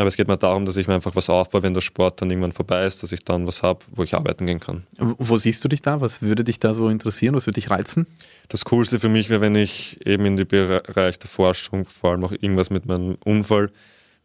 Aber 0.00 0.08
es 0.08 0.16
geht 0.16 0.28
mir 0.28 0.38
darum, 0.38 0.64
dass 0.64 0.78
ich 0.78 0.88
mir 0.88 0.94
einfach 0.94 1.14
was 1.14 1.28
aufbaue, 1.28 1.62
wenn 1.62 1.74
der 1.74 1.82
Sport 1.82 2.22
dann 2.22 2.30
irgendwann 2.30 2.52
vorbei 2.52 2.86
ist, 2.86 3.02
dass 3.02 3.12
ich 3.12 3.22
dann 3.22 3.46
was 3.46 3.62
habe, 3.62 3.80
wo 3.90 4.02
ich 4.02 4.14
arbeiten 4.14 4.46
gehen 4.46 4.58
kann. 4.58 4.86
Wo 4.98 5.36
siehst 5.36 5.62
du 5.62 5.68
dich 5.68 5.82
da? 5.82 6.00
Was 6.00 6.22
würde 6.22 6.42
dich 6.42 6.58
da 6.58 6.72
so 6.72 6.88
interessieren? 6.88 7.34
Was 7.34 7.46
würde 7.46 7.60
dich 7.60 7.70
reizen? 7.70 8.06
Das 8.48 8.64
Coolste 8.64 8.98
für 8.98 9.10
mich 9.10 9.28
wäre, 9.28 9.42
wenn 9.42 9.54
ich 9.54 10.04
eben 10.06 10.24
in 10.24 10.38
den 10.38 10.48
Bereich 10.48 11.18
der 11.18 11.28
Forschung, 11.28 11.84
vor 11.84 12.12
allem 12.12 12.24
auch 12.24 12.32
irgendwas 12.32 12.70
mit 12.70 12.86
meinem 12.86 13.18
Unfall 13.26 13.70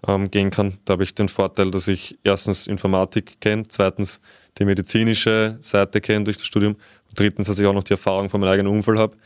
ähm, 0.07 0.31
gehen 0.31 0.49
kann. 0.49 0.77
Da 0.85 0.93
habe 0.93 1.03
ich 1.03 1.13
den 1.13 1.27
Vorteil, 1.27 1.71
dass 1.71 1.89
ich 1.89 2.17
erstens 2.23 2.67
Informatik 2.67 3.41
kenne, 3.41 3.63
zweitens 3.67 4.21
die 4.57 4.63
medizinische 4.63 5.57
Seite 5.59 5.99
kenne 5.99 6.23
durch 6.23 6.37
das 6.37 6.45
Studium 6.45 6.75
und 6.75 7.19
drittens, 7.19 7.47
dass 7.47 7.59
ich 7.59 7.65
auch 7.65 7.73
noch 7.73 7.83
die 7.83 7.93
Erfahrung 7.93 8.29
von 8.29 8.39
meinem 8.39 8.51
eigenen 8.51 8.71
Unfall 8.71 8.97
habe. 8.97 9.17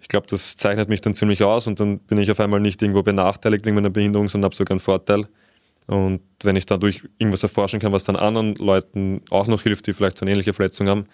Ich 0.00 0.06
glaube, 0.06 0.28
das 0.28 0.56
zeichnet 0.56 0.88
mich 0.88 1.00
dann 1.00 1.16
ziemlich 1.16 1.42
aus 1.42 1.66
und 1.66 1.80
dann 1.80 1.98
bin 1.98 2.18
ich 2.18 2.30
auf 2.30 2.38
einmal 2.38 2.60
nicht 2.60 2.80
irgendwo 2.82 3.02
benachteiligt 3.02 3.66
wegen 3.66 3.74
meiner 3.74 3.90
Behinderung, 3.90 4.28
sondern 4.28 4.46
habe 4.46 4.54
sogar 4.54 4.74
einen 4.74 4.80
Vorteil. 4.80 5.24
Und 5.88 6.20
wenn 6.42 6.54
ich 6.54 6.66
dadurch 6.66 7.02
irgendwas 7.16 7.42
erforschen 7.42 7.80
kann, 7.80 7.92
was 7.92 8.04
dann 8.04 8.14
anderen 8.14 8.54
Leuten 8.56 9.22
auch 9.30 9.46
noch 9.46 9.62
hilft, 9.62 9.86
die 9.86 9.94
vielleicht 9.94 10.18
so 10.18 10.24
eine 10.24 10.32
ähnliche 10.32 10.52
Verletzung 10.52 10.86
haben 10.86 11.06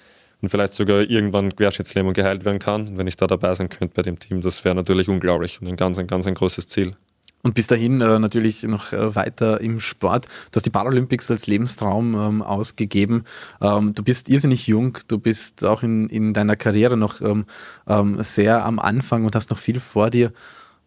und 0.42 0.48
vielleicht 0.48 0.72
sogar 0.72 1.02
irgendwann 1.02 1.54
Querschnittslähmung 1.54 2.12
geheilt 2.12 2.44
werden 2.44 2.58
kann, 2.58 2.98
wenn 2.98 3.06
ich 3.06 3.16
da 3.16 3.28
dabei 3.28 3.54
sein 3.54 3.68
könnte 3.68 3.94
bei 3.94 4.02
dem 4.02 4.18
Team, 4.18 4.40
das 4.40 4.64
wäre 4.64 4.74
natürlich 4.74 5.08
unglaublich 5.08 5.60
und 5.60 5.68
ein 5.68 5.76
ganz, 5.76 5.98
ein 5.98 6.08
ganz 6.08 6.26
ein 6.26 6.34
großes 6.34 6.66
Ziel. 6.66 6.96
Und 7.44 7.54
bis 7.54 7.68
dahin 7.68 8.00
äh, 8.00 8.18
natürlich 8.18 8.62
noch 8.64 8.92
äh, 8.92 9.14
weiter 9.14 9.60
im 9.60 9.78
Sport. 9.78 10.26
Du 10.50 10.56
hast 10.56 10.64
die 10.64 10.70
Paralympics 10.70 11.30
als 11.30 11.46
Lebenstraum 11.46 12.14
ähm, 12.14 12.42
ausgegeben. 12.42 13.24
Ähm, 13.60 13.94
du 13.94 14.02
bist 14.02 14.30
irrsinnig 14.30 14.66
jung, 14.66 14.98
du 15.08 15.18
bist 15.18 15.62
auch 15.62 15.82
in, 15.82 16.08
in 16.08 16.32
deiner 16.32 16.56
Karriere 16.56 16.96
noch 16.96 17.20
ähm, 17.20 17.44
ähm 17.86 18.16
sehr 18.22 18.64
am 18.64 18.78
Anfang 18.78 19.24
und 19.24 19.36
hast 19.36 19.50
noch 19.50 19.58
viel 19.58 19.78
vor 19.78 20.10
dir. 20.10 20.32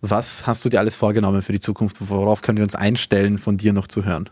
Was 0.01 0.45
hast 0.45 0.63
du 0.63 0.69
dir 0.69 0.79
alles 0.79 0.95
vorgenommen 0.95 1.41
für 1.41 1.53
die 1.53 1.59
Zukunft? 1.59 1.97
Worauf 1.99 2.41
können 2.41 2.57
wir 2.57 2.63
uns 2.63 2.75
einstellen, 2.75 3.37
von 3.37 3.57
dir 3.57 3.73
noch 3.73 3.87
zu 3.87 4.05
hören? 4.05 4.29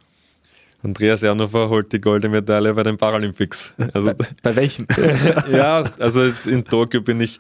Andreas 0.84 1.24
Ernhofer 1.24 1.70
holt 1.70 1.92
die 1.92 2.00
goldene 2.00 2.32
Medaille 2.32 2.74
bei 2.74 2.84
den 2.84 2.98
Paralympics. 2.98 3.74
Also, 3.94 4.14
bei, 4.14 4.28
bei 4.44 4.56
welchen? 4.56 4.86
ja, 5.52 5.84
also 5.98 6.24
in 6.48 6.64
Tokio 6.64 7.02
bin 7.02 7.20
ich 7.20 7.40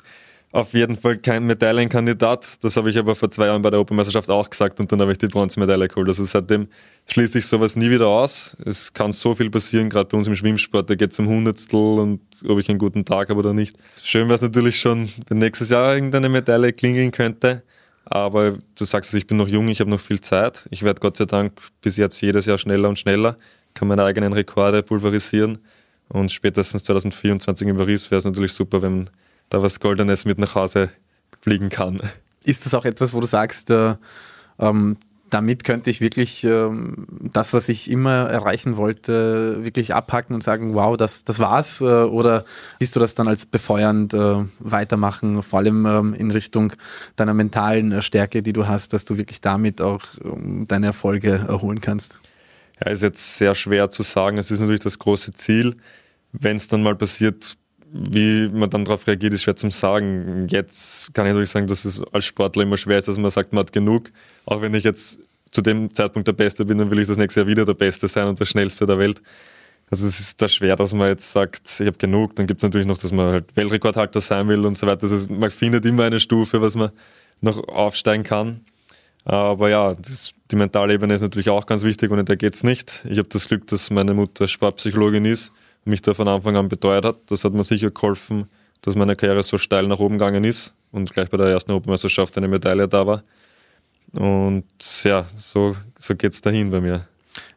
auf 0.52 0.74
jeden 0.74 0.96
Fall 0.96 1.18
kein 1.18 1.46
Medaillenkandidat. 1.46 2.64
Das 2.64 2.78
habe 2.78 2.90
ich 2.90 2.98
aber 2.98 3.14
vor 3.14 3.30
zwei 3.30 3.48
Jahren 3.48 3.62
bei 3.62 3.70
der 3.70 3.78
Europameisterschaft 3.78 4.30
auch 4.30 4.50
gesagt 4.50 4.80
und 4.80 4.90
dann 4.92 5.02
habe 5.02 5.12
ich 5.12 5.18
die 5.18 5.28
Bronzemedaille 5.28 5.90
geholt. 5.90 6.08
Also 6.08 6.24
seitdem 6.24 6.70
schließe 7.08 7.40
ich 7.40 7.46
sowas 7.46 7.76
nie 7.76 7.92
wieder 7.92 8.08
aus. 8.08 8.56
Es 8.66 8.94
kann 8.94 9.12
so 9.12 9.36
viel 9.36 9.50
passieren, 9.50 9.90
gerade 9.90 10.10
bei 10.10 10.18
uns 10.18 10.28
im 10.28 10.36
Schwimmsport. 10.36 10.90
Da 10.90 10.96
geht 10.96 11.12
es 11.12 11.20
um 11.20 11.28
Hundertstel 11.28 12.00
und 12.00 12.22
ob 12.48 12.58
ich 12.58 12.70
einen 12.70 12.80
guten 12.80 13.04
Tag 13.04 13.30
habe 13.30 13.40
oder 13.40 13.54
nicht. 13.54 13.78
Schön 14.02 14.28
wäre 14.28 14.36
es 14.36 14.42
natürlich 14.42 14.80
schon, 14.80 15.10
wenn 15.28 15.40
nächstes 15.40 15.70
Jahr 15.70 15.94
irgendeine 15.94 16.30
Medaille 16.30 16.72
klingeln 16.72 17.12
könnte. 17.12 17.64
Aber 18.06 18.58
du 18.76 18.86
sagst, 18.86 19.13
ich 19.13 19.26
bin 19.28 19.38
noch 19.38 19.48
jung, 19.48 19.68
ich 19.68 19.80
habe 19.80 19.89
noch 19.89 20.00
viel 20.00 20.22
Zeit. 20.22 20.68
Ich 20.70 20.84
werde 20.84 21.00
Gott 21.00 21.18
sei 21.18 21.26
Dank 21.26 21.60
bis 21.82 21.98
jetzt 21.98 22.22
jedes 22.22 22.46
Jahr 22.46 22.58
schneller 22.58 22.88
und 22.88 23.00
schneller, 23.00 23.38
kann 23.74 23.88
meine 23.88 24.04
eigenen 24.04 24.34
Rekorde 24.34 24.84
pulverisieren. 24.84 25.58
Und 26.08 26.32
spätestens 26.32 26.84
2024 26.84 27.68
in 27.68 27.78
Paris 27.78 28.12
wäre 28.12 28.20
es 28.20 28.26
natürlich 28.26 28.54
super, 28.54 28.82
wenn 28.82 29.10
da 29.50 29.62
was 29.62 29.80
Goldenes 29.80 30.26
mit 30.26 30.38
nach 30.38 30.54
Hause 30.54 30.89
fliegen 31.41 31.70
kann. 31.70 32.00
Ist 32.44 32.65
das 32.65 32.76
auch 32.76 32.86
etwas, 32.86 33.13
wo 33.13 33.20
du 33.20 33.28
sagst, 33.28 33.72
äh, 33.72 33.96
ähm, 34.60 34.98
damit 35.36 35.65
könnte 35.65 35.89
ich 35.89 36.00
wirklich 36.00 36.45
ähm, 36.45 37.08
das, 37.10 37.54
was 37.54 37.67
ich 37.67 37.91
immer 37.91 38.30
erreichen 38.30 38.78
wollte, 38.78 39.65
wirklich 39.65 39.93
abhacken 39.93 40.34
und 40.34 40.41
sagen, 40.41 40.76
wow, 40.76 40.95
das, 40.95 41.26
das 41.26 41.39
war's? 41.39 41.82
Äh, 41.82 41.84
oder 41.84 42.45
siehst 42.80 42.95
du 42.95 43.02
das 43.02 43.15
dann 43.15 43.28
als 43.28 43.45
befeuernd 43.45 44.13
äh, 44.13 44.45
weitermachen, 44.60 45.43
vor 45.43 45.60
allem 45.60 45.86
ähm, 45.86 46.13
in 46.13 46.32
Richtung 46.32 46.71
deiner 47.17 47.34
mentalen 47.34 47.91
äh, 47.91 48.02
Stärke, 48.02 48.43
die 48.43 48.54
du 48.54 48.65
hast, 48.65 48.93
dass 48.93 49.04
du 49.04 49.17
wirklich 49.17 49.41
damit 49.41 49.82
auch 49.82 50.04
ähm, 50.24 50.69
deine 50.69 50.86
Erfolge 50.86 51.43
erholen 51.50 51.82
kannst? 51.82 52.17
Ja, 52.80 52.89
ist 52.89 53.04
jetzt 53.04 53.36
sehr 53.36 53.56
schwer 53.56 53.89
zu 53.89 54.04
sagen. 54.04 54.38
Es 54.38 54.52
ist 54.52 54.62
natürlich 54.62 54.84
das 54.84 55.00
große 55.00 55.34
Ziel. 55.34 55.76
Wenn 56.32 56.56
es 56.56 56.69
dann 56.69 56.82
mal 56.82 56.95
passiert, 56.95 57.58
wie 57.91 58.50
man 58.50 58.69
dann 58.69 58.86
darauf 58.86 59.08
reagiert, 59.08 59.34
ist 59.34 59.43
schwer 59.43 59.56
zu 59.56 59.69
sagen. 59.69 60.48
Jetzt 60.50 61.13
kann 61.13 61.26
ich 61.26 61.32
natürlich 61.32 61.50
sagen, 61.50 61.67
dass 61.67 61.86
es 61.86 62.02
als 62.12 62.26
Sportler 62.26 62.63
immer 62.63 62.78
schwer 62.78 62.98
ist, 62.98 63.08
dass 63.08 63.17
man 63.17 63.32
sagt, 63.32 63.54
man 63.54 63.62
hat 63.62 63.71
genug. 63.71 64.12
Auch 64.45 64.62
wenn 64.62 64.74
ich 64.74 64.84
jetzt 64.84 65.19
zu 65.52 65.62
dem 65.62 65.93
Zeitpunkt 65.93 66.28
der 66.28 66.34
Beste 66.34 66.65
bin, 66.65 66.78
dann 66.78 66.91
will 66.91 67.00
ich 67.00 67.08
das 67.08 67.17
nächste 67.17 67.41
Jahr 67.41 67.48
wieder 67.48 67.65
der 67.65 67.74
Beste 67.74 68.08
sein 68.08 68.28
und 68.28 68.39
der 68.39 68.45
Schnellste 68.45 68.86
der 68.86 68.98
Welt. 68.98 69.21
Also 69.89 70.08
es 70.08 70.19
ist 70.19 70.41
da 70.41 70.48
schwer, 70.48 70.76
dass 70.76 70.93
man 70.93 71.08
jetzt 71.08 71.32
sagt, 71.32 71.80
ich 71.80 71.88
habe 71.88 71.98
genug. 71.98 72.36
Dann 72.36 72.48
gibt 72.48 72.62
es 72.62 72.63
natürlich 72.63 72.88
noch, 72.88 72.98
dass 72.98 73.12
man 73.12 73.32
halt 73.32 73.56
Weltrekordhalter 73.56 74.19
sein 74.19 74.48
will 74.48 74.65
und 74.65 74.78
so 74.78 74.88
weiter. 74.88 75.04
Also 75.10 75.32
man 75.32 75.52
findet 75.52 75.86
immer 75.86 76.04
eine 76.04 76.19
Stufe, 76.19 76.62
was 76.62 76.76
man 76.76 76.89
noch 77.41 77.65
aufsteigen 77.67 78.24
kann. 78.24 78.62
Aber 79.24 79.69
ja, 79.69 79.93
das, 79.93 80.32
die 80.52 80.56
mentale 80.56 80.93
Ebene 80.93 81.13
ist 81.13 81.21
natürlich 81.21 81.50
auch 81.50 81.65
ganz 81.65 81.84
wichtig 81.84 82.12
und 82.12 82.28
der 82.28 82.36
geht 82.36 82.56
es 82.56 82.63
nicht. 82.63 83.04
Ich 83.10 83.17
habe 83.17 83.30
das 83.30 83.48
Glück, 83.48 83.67
dass 83.67 83.89
meine 83.89 84.13
Mutter 84.13 84.48
Sportpsychologin 84.48 85.26
ist 85.26 85.52
mich 85.86 86.02
da 86.02 86.13
von 86.13 86.28
Anfang 86.28 86.56
an 86.58 86.67
beteuert 86.67 87.06
hat. 87.06 87.17
Das 87.28 87.43
hat 87.43 87.54
mir 87.54 87.63
sicher 87.63 87.91
geholfen, 87.91 88.50
dass 88.82 88.95
meine 88.95 89.15
Karriere 89.15 89.43
so 89.43 89.58
steil 89.58 89.88
nach 89.88 90.00
oben 90.00 90.17
gegangen 90.17 90.43
ist 90.43 90.74
und 90.91 91.13
gleich 91.13 91.30
bei 91.30 91.38
der 91.38 91.48
ersten 91.48 91.71
Europameisterschaft 91.71 92.38
eine 92.38 92.48
Medaille 92.48 92.88
da 92.88 93.06
war. 93.06 93.24
Und 94.13 94.65
ja, 95.04 95.26
so, 95.38 95.76
so 95.98 96.15
geht 96.15 96.34
es 96.34 96.41
dahin 96.41 96.71
bei 96.71 96.82
mir. 96.82 97.08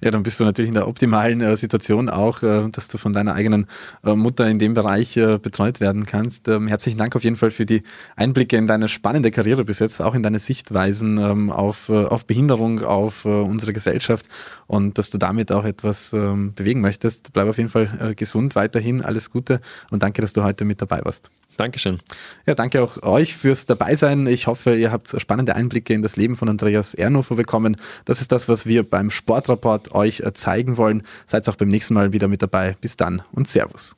Ja, 0.00 0.12
dann 0.12 0.22
bist 0.22 0.38
du 0.38 0.44
natürlich 0.44 0.68
in 0.68 0.74
der 0.74 0.86
optimalen 0.86 1.40
äh, 1.40 1.56
Situation 1.56 2.08
auch, 2.08 2.42
äh, 2.42 2.68
dass 2.70 2.86
du 2.86 2.98
von 2.98 3.12
deiner 3.12 3.34
eigenen 3.34 3.66
äh, 4.04 4.14
Mutter 4.14 4.46
in 4.46 4.60
dem 4.60 4.74
Bereich 4.74 5.16
äh, 5.16 5.38
betreut 5.38 5.80
werden 5.80 6.06
kannst. 6.06 6.46
Ähm, 6.46 6.68
herzlichen 6.68 6.98
Dank 6.98 7.16
auf 7.16 7.24
jeden 7.24 7.34
Fall 7.34 7.50
für 7.50 7.66
die 7.66 7.82
Einblicke 8.14 8.56
in 8.56 8.68
deine 8.68 8.88
spannende 8.88 9.32
Karriere 9.32 9.64
bis 9.64 9.80
jetzt, 9.80 10.00
auch 10.00 10.14
in 10.14 10.22
deine 10.22 10.38
Sichtweisen 10.38 11.18
ähm, 11.18 11.50
auf, 11.50 11.88
äh, 11.88 12.04
auf 12.04 12.26
Behinderung, 12.26 12.84
auf 12.84 13.24
äh, 13.24 13.28
unsere 13.28 13.72
Gesellschaft 13.72 14.26
und 14.68 14.98
dass 14.98 15.10
du 15.10 15.18
damit 15.18 15.50
auch 15.50 15.64
etwas 15.64 16.12
ähm, 16.12 16.54
bewegen 16.54 16.80
möchtest. 16.80 17.32
Bleib 17.32 17.48
auf 17.48 17.58
jeden 17.58 17.70
Fall 17.70 18.14
gesund 18.16 18.54
weiterhin, 18.54 19.02
alles 19.04 19.30
Gute 19.30 19.60
und 19.90 20.02
danke, 20.02 20.22
dass 20.22 20.32
du 20.32 20.44
heute 20.44 20.64
mit 20.64 20.80
dabei 20.80 21.00
warst. 21.04 21.30
Dankeschön. 21.58 21.98
Ja, 22.46 22.54
danke 22.54 22.80
auch 22.80 23.02
euch 23.02 23.36
fürs 23.36 23.66
Dabeisein. 23.66 24.28
Ich 24.28 24.46
hoffe, 24.46 24.76
ihr 24.76 24.92
habt 24.92 25.20
spannende 25.20 25.56
Einblicke 25.56 25.92
in 25.92 26.02
das 26.02 26.14
Leben 26.16 26.36
von 26.36 26.48
Andreas 26.48 26.94
Ernhofer 26.94 27.34
bekommen. 27.34 27.76
Das 28.04 28.20
ist 28.20 28.30
das, 28.30 28.48
was 28.48 28.64
wir 28.64 28.88
beim 28.88 29.10
Sportrapport 29.10 29.87
euch 29.92 30.22
zeigen 30.34 30.76
wollen. 30.76 31.02
Seid 31.26 31.48
auch 31.48 31.56
beim 31.56 31.68
nächsten 31.68 31.94
Mal 31.94 32.12
wieder 32.12 32.28
mit 32.28 32.42
dabei. 32.42 32.76
Bis 32.80 32.96
dann 32.96 33.22
und 33.32 33.48
Servus. 33.48 33.94